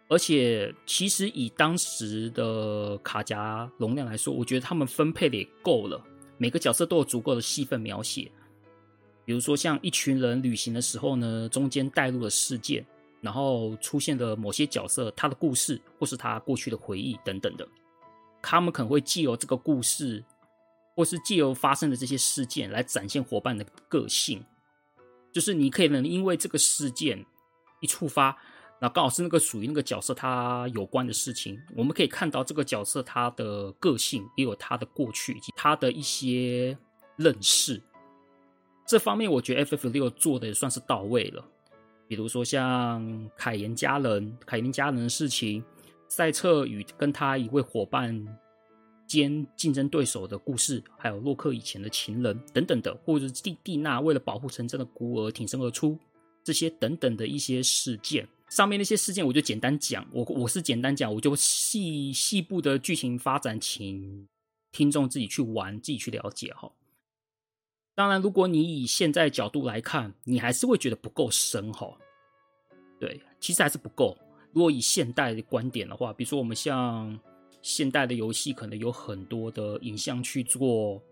[0.08, 6.04] 而且其实以当时的卡夹容量来说，我觉得他们分配的也够了，
[6.40, 8.32] 每个角色都有足够的戏份描写。
[9.24, 12.84] 比如说，像一群人旅行的时候呢，中间带入了事件。
[13.24, 17.66] 然后出现的某些角色，他的故事或是他过去的回忆等等的，
[18.42, 20.22] 他们可能会借由这个故事，
[20.94, 24.44] 或是借由发生的这些事件来展现伙伴的个性。
[25.32, 27.26] 就是你可以能因为这个事件
[27.80, 28.38] 一触发，
[28.82, 36.78] 那刚好是那个属于那个角色他有关的事情，我们可以看到这个角色他的个性，也有他的过去以及他的一些
[37.16, 37.82] 认识。
[38.86, 41.44] 这方面我觉得 FF6 做的也算是到位了。
[42.16, 45.64] 比如说像凯岩家人、凯岩家人的事情，
[46.08, 48.24] 赛彻与跟他一位伙伴
[49.08, 55.98] 兼竞争对手的故事，还有洛克以前的情人等等的，或者蒂蒂娜为了保护城镇的孤儿挺身而出，
[56.44, 64.28] 这些等等的一些事件，上面那些事件我就简单讲，我我是简单讲，我就细细部的剧情发展，请
[64.72, 66.72] 听众自己去玩，自己去了解哈。
[67.96, 71.96] 当然，如果你以现在角度来看，你还是会觉得不够深哈。
[73.04, 74.18] 对，其实还是不够。
[74.54, 77.20] 如果以现代的观点的话，比如说我们像
[77.62, 81.04] 现代的游戏，可能有很多的影像去做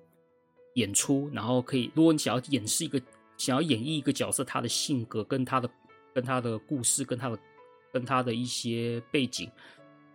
[0.75, 3.01] 演出，然后可以，如果你想要演示一个，
[3.35, 5.69] 想要演绎一个角色，他的性格跟他的
[6.13, 7.37] 跟他的故事，跟他的
[7.91, 9.51] 跟他的一些背景，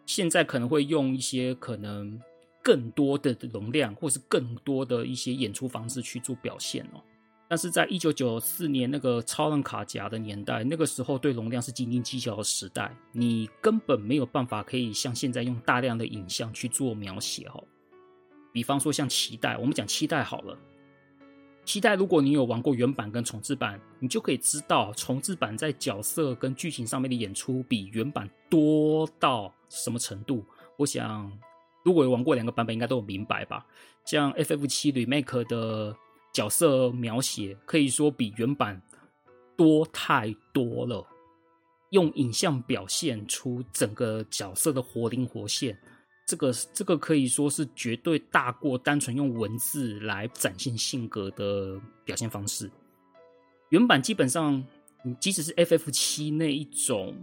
[0.06, 2.18] 现在可能会用一些可能
[2.62, 7.02] 更多的容量，或是更多的一些演出方式去做表现哦。
[7.48, 17.62] 但是在一九九四年那个超人卡夹的年代，那个时候对容量是斤斤计较的时代，你根本没有办法可以像现在用大量的影像去做描写哈。
[18.52, 20.58] 比方说像期待，我们讲期待好了，
[21.64, 30.44] 期待如果你有玩过原版跟重置版，你就可以知道重置版在角色跟剧情上面的演出比原版多到什么程度。
[30.76, 31.30] 我想
[31.84, 33.64] 如果有玩过两个版本，应该都有明白吧。
[34.04, 35.96] 像 FF7 Remake 的。
[36.36, 38.78] 角色描写可以说比原版
[39.56, 41.02] 多太多了，
[41.92, 45.74] 用影像表现出整个角色的活灵活现，
[46.26, 52.70] 这个这个可以说是绝对大过单纯用文字来展现性格的表现方式。
[53.70, 54.62] 原版基本上，
[55.02, 57.16] 你即使是 FF 七那一种，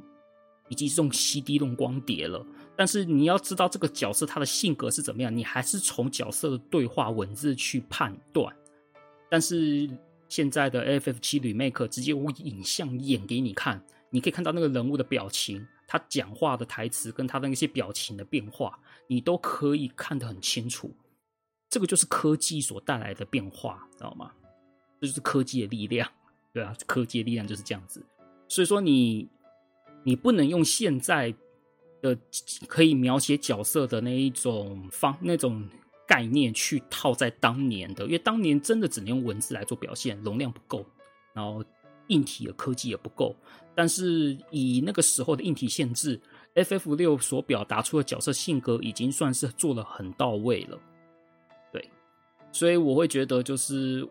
[0.69, 2.43] 已经是用 CD 用光碟了，
[2.75, 8.51] 但是你要知道这个角色他的性格是怎么样，你还是从角色的对话文字去判断。
[9.33, 9.89] 但是
[10.29, 20.95] 现在的 FF7 Remake 直接用影像演给你看，你可以看到那个人物的表情，他讲话的台词跟他的那些表情的变化，你都可以看得很清楚。
[21.67, 24.31] 这个就是科技所带来的变化，知道吗？
[25.01, 26.07] 这就是科技的力量，
[26.53, 28.05] 对啊，科技的力量就是这样子。
[28.47, 29.27] 所以说你，
[30.03, 31.33] 你不能用现在
[32.03, 32.15] 的
[32.67, 35.67] 可以描写角色的那一种方那种。
[36.13, 40.85] 概念去套在当年的，因为当年真的只能用文字来做表现，容量不够，
[41.33, 41.65] 然后
[42.09, 43.35] 硬体的科技也不够。
[43.73, 46.21] 但是以那个时候的硬体限制
[46.53, 50.79] ，FF 六所表达出的角色性格已经算是做了很到位了。
[51.71, 51.89] 对，
[52.51, 54.07] 所以我会觉得，就是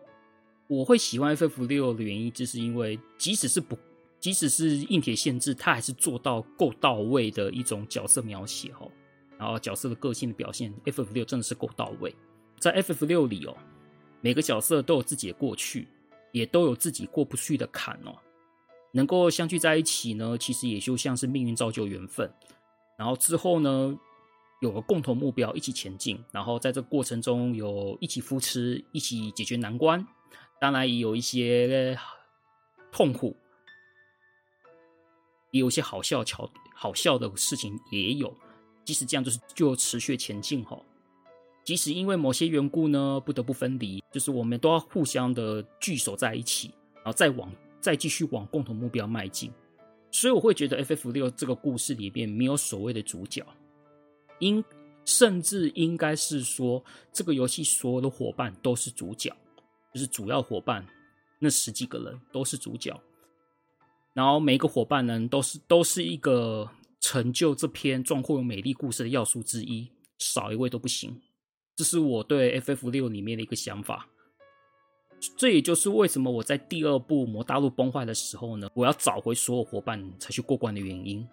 [0.67, 3.77] 我会喜欢 FF 六的原因，就是因为即使是不，
[4.19, 8.91] 即使是硬体限制，它还是做到够到位的一种角色描写哦。
[9.37, 12.15] 然后角色的个性的表现，FF6 真的是够到位。
[12.59, 13.57] 在 FF6 里哦，
[14.21, 15.87] 每个角色都有自己的过去，
[16.31, 18.15] 也都有自己过不去的坎哦。
[18.93, 22.31] 能够相聚在一起呢，其实也就像是命运造就缘分。
[22.97, 23.97] 然后之后呢，
[24.61, 26.23] 有个共同目标，一起前进。
[26.31, 30.05] 然后在这过程中，有一起扶持，一起解决难关。
[30.61, 31.97] 当然也有一些
[32.91, 33.35] 痛苦，
[35.51, 38.33] 也有一些好笑、巧好笑的事情也有。
[38.85, 40.79] 即使这样，就是就持续前进哈。
[41.63, 49.49] 即使因为某些缘故呢，不得不分离，就是我们都要互相的聚首在一起，然后再往再继续往共同目标迈进。
[50.11, 53.45] 所以我会觉得 FF6 这个故事里面没有所谓的主角，
[54.39, 54.61] 应
[55.05, 59.33] 甚至应该是说，这个游戏所有的伙伴都是主角，
[59.93, 60.85] 就是主要伙伴
[61.39, 62.99] 那十几个人都是主角，
[64.11, 66.69] 然后每一个伙伴呢都是都是一个。
[67.03, 71.21] 成就这篇壮阔又美丽故事的要素之一，少一位都不行。
[71.75, 74.07] 这是我对 FF6 里面的一个想法。
[75.35, 81.27] 这也就是为什么我在第二部魔大陆崩坏的时候呢，我要找回所有伙伴才去过关的原因。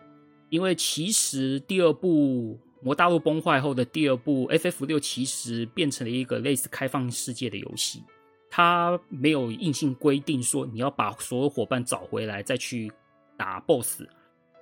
[0.48, 8.02] 因为其实第二部魔大陆崩坏后的第二部 FF6，其实变成了一个类似开放世界的游戏，
[8.50, 12.90] 它没有硬性规定说你要把所有伙伴找回来再去
[13.36, 14.02] 打 BOSS，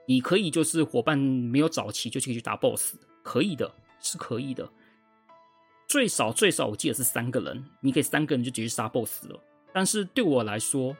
[0.08, 4.66] 你可以就是伙伴没有找齐就可以去打 BOSS，可以的，是可以的。
[5.86, 9.38] 最少最少，我记得是三个人，你可以三个人就直接杀 BOSS 了。
[9.70, 10.96] 但是对我来说，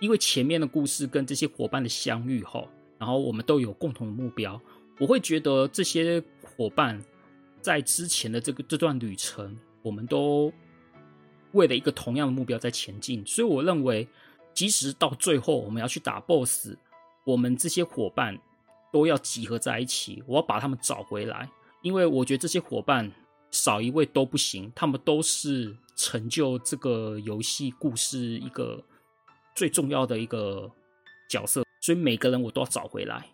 [0.00, 2.68] 因为前面的故事跟这些伙伴的相遇后，
[2.98, 4.60] 然后我们都有共同的目标，
[4.98, 7.00] 我会觉得这些伙伴
[7.62, 10.52] 在之前的这个这段旅程，我们都
[11.52, 13.24] 为了一个同样的目标在前进。
[13.24, 14.08] 所以我认为，
[14.52, 16.76] 即使到最后我们要去打 BOSS，
[17.26, 18.38] 我们这些伙伴
[18.90, 21.50] 都要集合在一起，我要把他们找回来，
[21.82, 23.12] 因为我觉得这些伙伴。
[23.52, 28.84] 少一位都不行，他们都是成就这个游戏故事一个
[29.54, 30.70] 最重要的一个
[31.30, 33.24] 角色，所以每个人我都要找回来。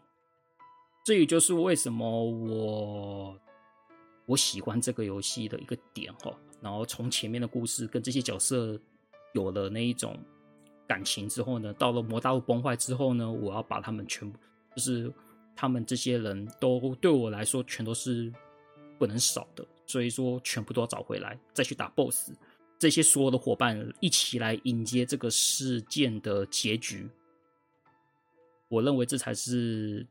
[1.05, 3.36] 这也就是为什么我
[4.26, 6.30] 我喜欢这个游戏的一个点哈。
[6.61, 8.78] 然后从前面的故事跟这些角色
[9.32, 10.16] 有了那一种
[10.93, 14.38] 感情之后呢，到了魔大陆崩坏之后呢，我要把他们全部，
[14.76, 15.11] 就是
[15.57, 18.30] 他们这些人都对我来说全都是
[18.99, 19.66] 不能少的。
[19.86, 22.32] 所以说，全部都要找回来，再去打 BOSS。
[22.78, 27.09] 这些所有的伙伴一起来迎接这个事件的结局。
[28.68, 30.07] 我认为这才是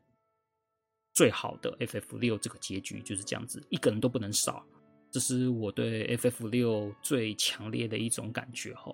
[1.14, 4.66] 最好的 FF6 这个结局就是这样子，一个人都不能少。
[5.12, 8.92] 这是我对 FF6 最强烈的一种感觉哈。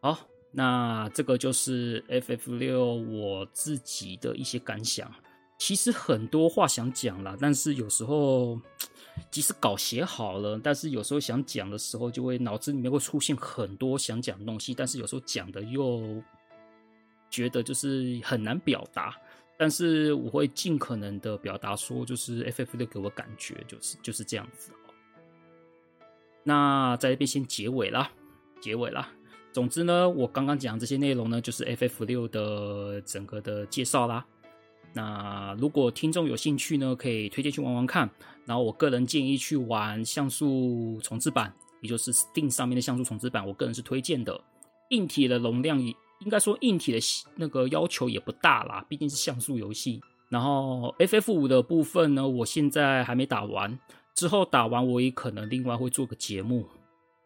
[0.00, 0.18] 好，
[0.52, 2.78] 那这个就是 FF6
[3.10, 5.12] 我自己的一些感想。
[5.58, 8.60] 其实很多话想讲啦，但是有时候
[9.28, 16.22] 即使稿写好了，但是有时候想讲的时候，就会脑子里面会出现很多想讲的东西，但是有时候讲的又
[17.28, 19.16] 觉得就是很难表达。
[19.56, 24.70] 但是我会尽可能的表达说，就是 FF6 给我感觉就是就是这样子。
[26.44, 28.08] 那在这边先结尾啦，
[28.60, 29.12] 结尾啦。
[29.52, 34.24] 总之呢，我刚刚讲这些内容呢，就是 FF6 的整个的介绍啦。
[34.92, 38.08] 那如果听众有兴趣呢，可以推荐去玩玩看。
[38.46, 44.40] 然后我个人建议去玩像素重置版，也就是 Steam 上面的像素重置版，我个人是推荐的。
[44.88, 46.98] 硬体的容量也，应该说硬体的
[47.36, 50.00] 那个要求也不大啦，毕竟是像素游戏。
[50.30, 53.78] 然后 FF5 的部分呢，我现在还没打完，
[54.14, 56.66] 之后打完我也可能另外会做个节目，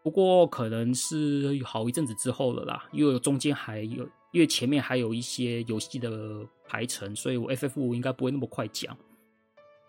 [0.02, 4.08] 不过可能是好一阵子之后了啦，因为中间还有。
[4.32, 8.96] 因为前面还有一些游戏的排程，所以我 FF5 应该不会那么快讲。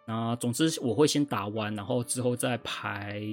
[0.05, 3.24] 那总之我会先打完，然后之后再排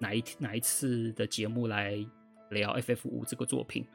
[0.00, 2.04] 哪一哪一次的节目来
[2.50, 3.86] 聊 FF5 这个作品。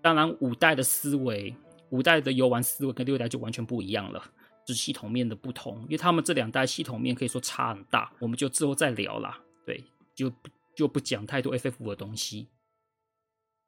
[0.00, 1.54] 当然，五代的思维，
[1.90, 4.24] 五代的游玩思维跟六代就完全不一样了，
[4.66, 5.76] 就是系统面的不同。
[5.82, 9.38] 因为他们这两代系统面可以说差很大，我们就之后再聊啦。
[9.66, 9.84] 对，
[10.14, 10.32] 就
[10.76, 12.48] 就不讲太多 FF5 的东西。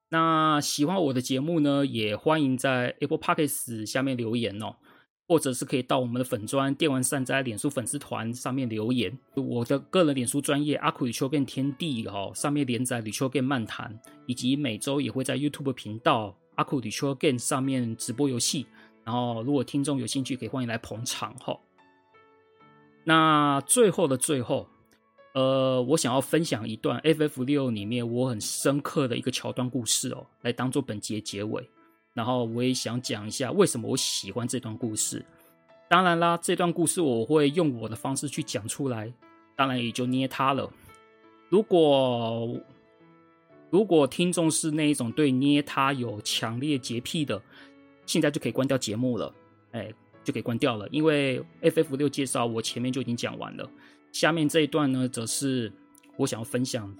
[0.08, 4.76] 那喜欢我的节目呢，也欢迎在 Apple Podcasts 下面留言哦，
[5.26, 9.18] 或者是可以到我们的粉专电玩善哉脸书粉丝团上面留言。
[9.34, 13.92] 我的个人脸书专业阿酷与秋 Game 天地哦，上面连载《吕秋 Game 漫谈》，
[14.26, 18.64] 以及每周也会在 YouTube 频道阿酷与秋变上面直播游戏。
[19.04, 21.58] 然后，如果听众有兴趣，可以欢迎来捧场哈。
[23.02, 24.68] 那最后的最后。
[25.36, 27.44] 呃，我想要分享一段 F.F.
[27.44, 31.68] 六里面我很深刻的一个桥段故事哦，来当做本节结尾。
[32.14, 35.22] 然后我也想讲一下为什么我喜欢这段故事。
[35.90, 39.12] 当然啦，这段故事我会用我的方式去讲出来，
[39.54, 40.72] 当然也就捏他了。
[41.50, 42.58] 如果
[43.68, 47.38] 如果听众是那一种对捏他有强烈洁癖的，
[48.06, 49.34] 现在就可以关掉节目了，
[49.72, 49.92] 哎，
[50.24, 51.94] 就可以关掉了，因为 F.F.
[51.94, 53.70] 六介绍我前面就已经讲完了。
[54.16, 55.70] 下面这一段呢，则是
[56.16, 56.90] 我想要分享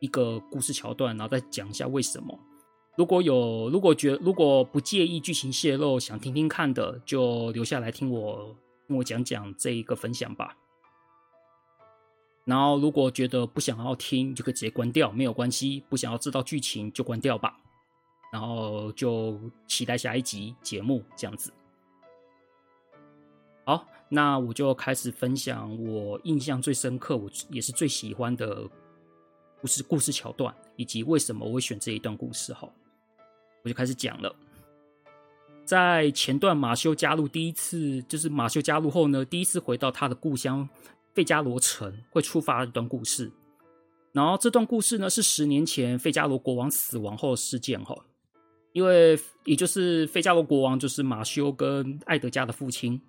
[0.00, 2.40] 一个故事桥段，然后再讲一下为什么。
[2.96, 8.56] 如果有，如果觉，如果不介意剧情泄露，想听听看的，就留下来听我
[8.86, 10.56] 听我讲讲这一个分享吧。
[12.46, 15.84] 然后，如果觉得不想要听，就可以直接关掉，没有关系。
[15.90, 17.60] 不想要知道剧情就关掉吧。
[18.32, 21.52] 然后就期待下一集节目，这样子。
[23.66, 23.86] 好。
[24.14, 28.62] 那我就开始分享我印象最深刻，我也是最喜欢的
[29.60, 32.54] 故事故事桥段，以及为什么我会选这一段故事。
[32.54, 32.70] 哈，
[33.64, 34.32] 我就开始讲了。
[35.64, 40.68] 在前段马修加入第一次，就是马修加入后呢，第一次回到他的故乡
[41.12, 43.32] 费加罗城会触发一段故事。
[44.12, 47.96] 然后这段故事呢，是十年前费加罗国王死亡后的事件哈，
[48.74, 53.00] 因为也就是费加罗国王就是马修跟艾德加的父亲，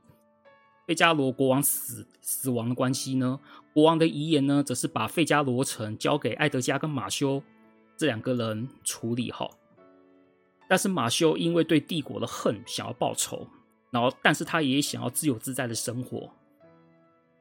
[0.85, 3.39] 费加罗国王死死亡的关系呢，
[3.73, 7.41] 国王的遗言呢，则是把费加罗城交给艾德加跟马修
[7.97, 9.49] 这两个人处理哈。
[10.67, 13.47] 但是马修因为对帝国的恨，想要报仇，
[13.91, 16.29] 然后但是他也想要自由自在的生活。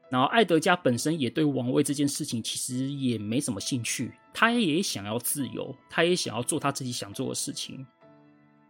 [0.07, 7.85] 然后，艾德加本身也对王位这件事情其实也没什么兴趣，他也想要自由，他也想要做他自己想做的事情。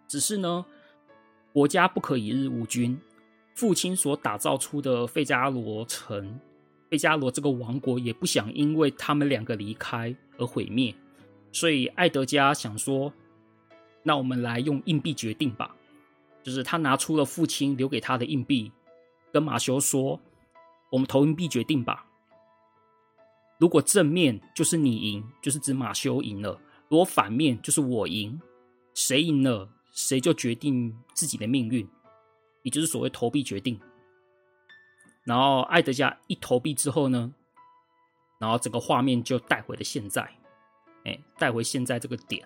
[0.07, 0.65] 只是呢，
[1.51, 2.97] 国家不可一日无君，
[3.55, 6.39] 父亲所打造出的费加罗城、
[6.89, 10.93] 费加罗这个王国也不想因为他们两个离开而毁灭，
[11.51, 13.11] 所以艾德加想说，
[14.03, 15.73] 那我们来用硬币决定吧。
[16.43, 18.71] 就是他拿出了父亲留给他的硬币，
[19.31, 20.19] 跟马修说。
[20.91, 22.05] 我们投硬币决定吧。
[23.57, 28.39] 如果正面就是你赢，就是指马修赢了；如果反面就是我赢，
[28.93, 31.85] 谁赢了谁就决定自己的命运，
[32.65, 33.79] 也就是所谓投币决定。
[35.23, 37.33] 然后爱德加一投币之后呢，
[38.39, 40.21] 然后整个画面就带回了现在，
[41.05, 42.45] 哎，带回现在这个点。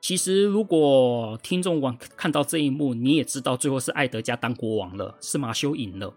[0.00, 6.12] 其实如果听众网看到这一幕，你也知道最后是爱德加当国王了，是马修赢了。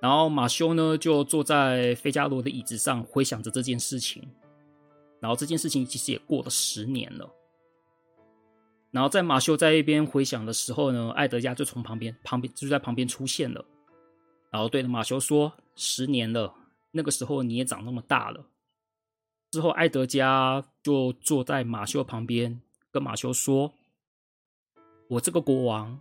[0.00, 4.22] 然后马修呢，就坐在费加罗的椅子上，回想着这件事情。
[5.20, 7.28] 然后这件事情其实也过了十年了。
[8.90, 13.64] 然后在马修在一边回想的时候呢，艾德加就从旁边旁边就在旁边出现了，
[14.50, 16.54] 然后对着马修说：“十年了，
[16.92, 18.46] 那个时候你也长那么大了。”
[19.52, 22.60] 之后，艾德加就坐在马修旁边，
[22.90, 23.72] 跟马修说
[25.08, 26.00] ：“我这个国王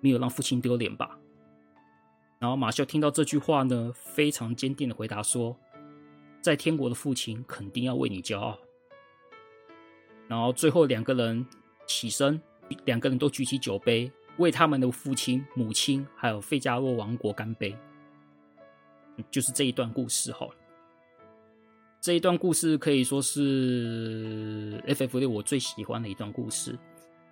[0.00, 1.18] 没有让父亲丢脸吧？”
[2.38, 5.56] 然后马修听到这句话呢，非常坚定的回答说
[6.42, 8.58] ：“在天国的父亲肯定要为你骄傲。”
[10.26, 11.46] 然后最后两个人
[11.86, 12.40] 起身，
[12.84, 17.76] 两个人都举起酒杯，为他们的父亲、母亲还有费加洛王国干杯。
[19.30, 20.48] 就是这一段故事哈。
[22.00, 26.76] 这一段故事可以说是 FF6 我最喜欢的一段故事。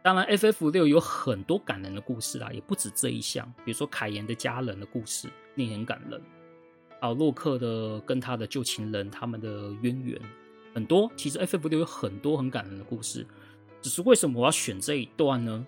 [0.02, 3.44] 当然，FF 六有很多感人的故事啊，也不止这一项。
[3.64, 6.22] 比如说凯岩的家人的故事，那也很感人。
[7.00, 10.20] 啊，洛克的跟他的旧情人他们的渊源
[10.74, 11.10] 很多。
[11.16, 13.26] 其实 FF 六有很多很感人的故事，
[13.80, 15.66] 只是为什么我要选这一段呢？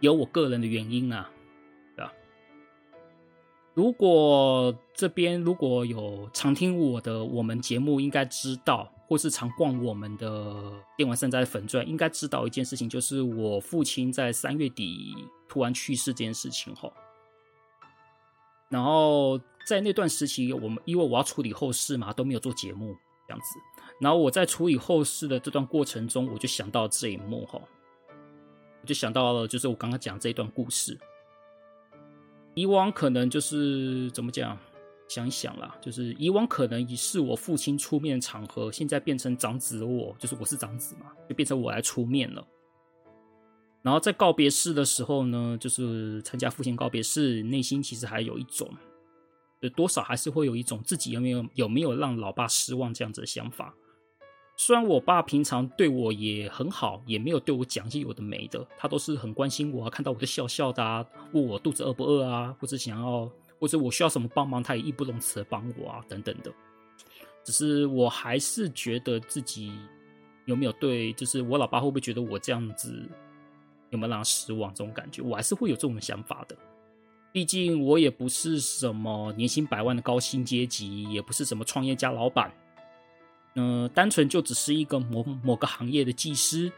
[0.00, 1.30] 有我个人的原因啊。
[3.74, 15.14] 如果这边如果有常听我的我们节目，应该知道，或是常逛我们的电玩善哉粉钻，应该知道一件事情，就是我父亲在三月底
[15.48, 16.92] 突然去世这件事情哈。
[18.68, 22.96] 然后在那段时期，我们因为我要处理后事嘛，都没有做节目
[23.28, 23.60] 这样子。
[24.00, 27.60] 然后我在处理后事的这段过程中，我就想到这一幕哈，
[28.80, 30.96] 我就想到了，就是我刚刚讲这一段故事。
[32.54, 34.58] 以往可能就是怎么讲，
[35.08, 42.46] 想一想啦，就是以往可能已是我父亲出面场合，现在变成长子我，就是我是长子嘛，就变成我来出面了。
[43.80, 48.68] 然后在告别式的时候呢，就是参加父亲告别式，内心其实还有一种，
[49.62, 53.74] 就多少还是会有一种自己有没有有没有让老爸失望这样子的想法。
[54.60, 63.30] 虽然我爸平常对我也很好，也没有对我讲一些有的没的，他都是很关心我，看到我就笑笑的啊，问我肚子饿不饿啊，或者想要，
[63.60, 66.52] 或者我需要什么帮忙，他也义不容辞的帮我啊，等等的。
[67.44, 69.72] 只是我还是觉得自己
[70.46, 73.08] 有没有对，就是我老爸会不会觉得我这样子
[73.90, 76.56] 有没有让他失望这种感觉，我还是会有这种想法的。
[77.30, 82.52] 毕竟我也不是什么年薪百万的高薪阶级，也不是什么创业家老板。
[83.58, 86.70] 嗯、呃，单纯就只是一个某某个行业的技师，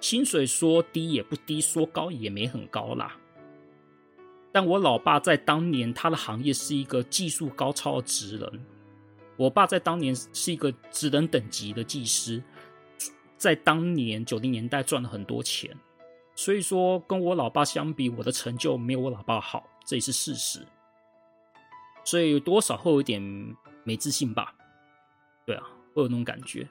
[0.00, 3.16] 薪水说低也不低，说高也没很高啦。
[4.52, 8.66] 但我老爸在当年，他的行业是一个技术高超的职人。
[9.38, 12.42] 我爸在当年是一个职人等级的技师，
[13.38, 15.74] 在当年九零年代赚了很多钱。
[16.34, 20.60] 所以说，跟我老爸相比，我的成就没有我老爸好，这也是事实。
[22.04, 23.22] 所以多少会有点
[23.84, 24.54] 没自信吧？
[25.46, 25.64] 对啊。
[25.96, 26.68] 会有那种感觉，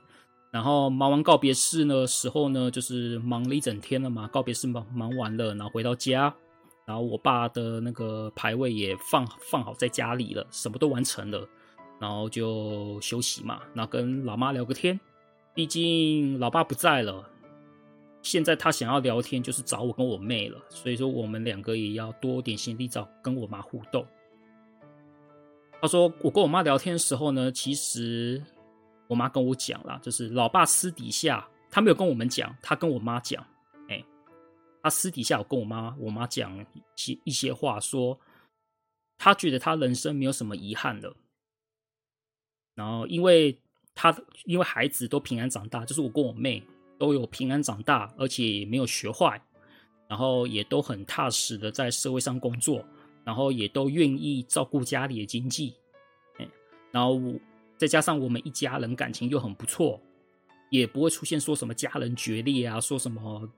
[0.52, 4.28] 然后忙完告别式呢时候呢，就是忙了一整天了嘛。
[4.28, 6.34] 告别式忙忙完了，然后回到家，
[6.86, 11.50] 然后我爸的那个牌位也放放好在家里了，什么都完成了，
[12.00, 13.62] 然后就休息嘛。
[13.74, 15.00] 然后跟老妈聊个天，
[15.56, 17.28] 毕竟老爸不在了，
[18.22, 24.06] 现在他想要聊天就是找我跟我妹了，所以说我们两个也要多点心力找跟我妈互动。
[25.82, 28.42] 他说我跟我妈聊天的时候呢，其实。
[29.08, 33.46] 我妈跟我讲啦，就是老爸私底下他没有跟我们讲，他跟我妈讲，
[33.88, 34.04] 哎，
[34.82, 38.20] 他私底下有跟我妈我妈讲一些一些话，说
[39.18, 41.16] 他觉得他人生没有什么遗憾了。
[42.74, 43.58] 然后因为
[43.94, 44.16] 他
[44.46, 46.64] 因为孩子都平安长大，就是我跟我妹
[46.98, 49.40] 都有平安长大，而且没有学坏，
[50.08, 52.84] 然后也都很踏实的在社会上工作，
[53.24, 55.76] 然后也都愿意照顾家里的经济，
[56.40, 56.50] 哎，
[56.92, 57.40] 然后我。
[57.78, 60.00] 再加上我们一家人感情又很不错，
[60.70, 63.50] 也不会出现说什么家人决裂啊，说什么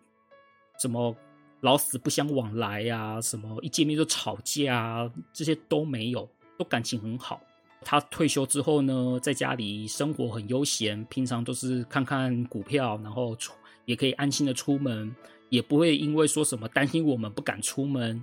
[0.81, 1.15] 什么
[1.61, 7.41] 老死不相往来呀，什么一见面就吵架啊，这些都没有，都感情很好。
[7.81, 13.53] 他退休之后呢，在家里生活很悠闲，平常都是看看股票，然后出
[13.85, 15.15] 也可以安心的出门，
[15.49, 18.22] 也不会因为说什么担心我们不敢出门，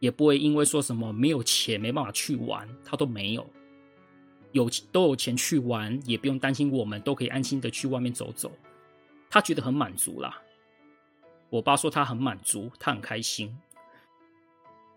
[0.00, 3.48] 也不会因为说什么没有钱没办法去玩，他都没有。
[4.52, 8.50] 有都有钱去玩，也不用担心，我们都可以安心的去外面走走。
[9.30, 10.40] 他觉得很满足啦。
[11.50, 13.54] 我爸说他很满足，他很开心。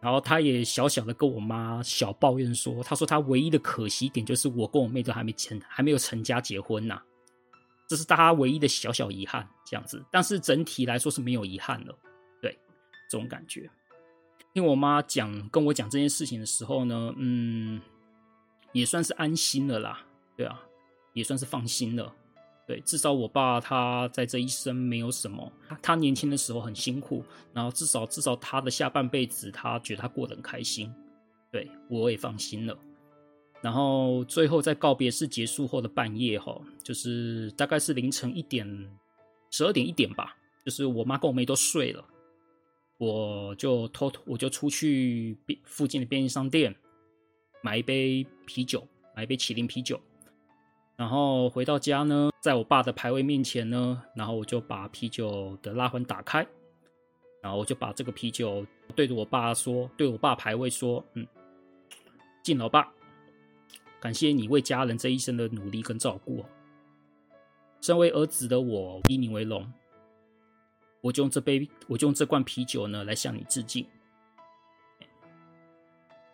[0.02, 7.02] 然后他也小小的跟我妈小抱怨说，他说他唯一的可惜点就是我跟我妹都还没成，还没有成家结婚呐，
[7.88, 10.04] 这是大家唯一的小小遗憾，这样子。
[10.10, 11.96] 但是整体来说是没有遗憾了，
[12.42, 12.58] 对，
[13.10, 13.70] 这种感觉。
[14.54, 17.82] 听我妈讲跟我讲这件事情的时候呢，嗯。
[18.74, 20.00] 也算是安心了啦，
[20.38, 20.62] 对啊，
[21.14, 22.14] 也算是放心了，
[22.66, 27.24] 对，至少我爸他在这一生没有什么，他他年轻的时候很辛苦，
[27.54, 30.94] 然后至少至少他的下半辈子他觉得他过得很开心，
[31.52, 32.78] 对，我也放心了。
[33.62, 38.66] 然后最后在告别式结束后的半夜哈，就是大概是凌晨一点，
[39.52, 40.36] 十二点一点吧，
[40.66, 42.04] 就是我妈跟我妹都睡了，
[42.98, 46.74] 我就偷偷我就出去附近的便利商店。
[47.64, 49.98] 买一杯啤酒，买一杯麒麟啤酒，
[50.98, 56.46] 然后回到家呢，在我爸的牌位面前呢，然后我就把啤酒的拉环打开，
[57.42, 61.26] 然后我就把这个啤酒对着我爸说，对我爸牌位说，嗯，
[62.44, 62.92] 敬老爸，
[64.02, 66.44] 感谢你为家人这一生的努力跟照顾，
[67.80, 69.72] 身为儿子的我以你为荣，
[71.00, 73.88] 我就用这杯，我就用这罐啤酒呢来向你致敬。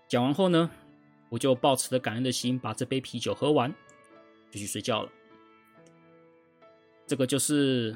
[0.07, 0.71] 讲完后呢，
[1.29, 3.73] 我就抱持着感恩的心，把这杯啤酒喝完，
[4.51, 5.09] 就去睡觉了。
[7.05, 7.95] 这个就是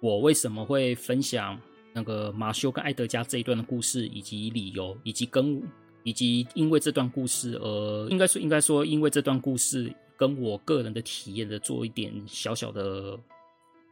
[0.00, 1.60] 我为什么会分享
[1.92, 5.62] 那个马修跟艾德加这一段的故事，以及理由，以及跟
[6.02, 13.18] 以及因为这段故事而应该说应该说因为这段故事跟我个人的体验的做一点小小的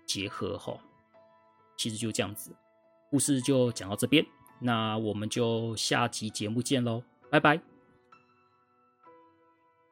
[0.07, 0.79] 结合哈。
[1.77, 2.51] 其实就这样子，
[3.11, 4.25] 故事就讲到这边，
[4.59, 7.76] 那我们就下集节目见喽，拜拜。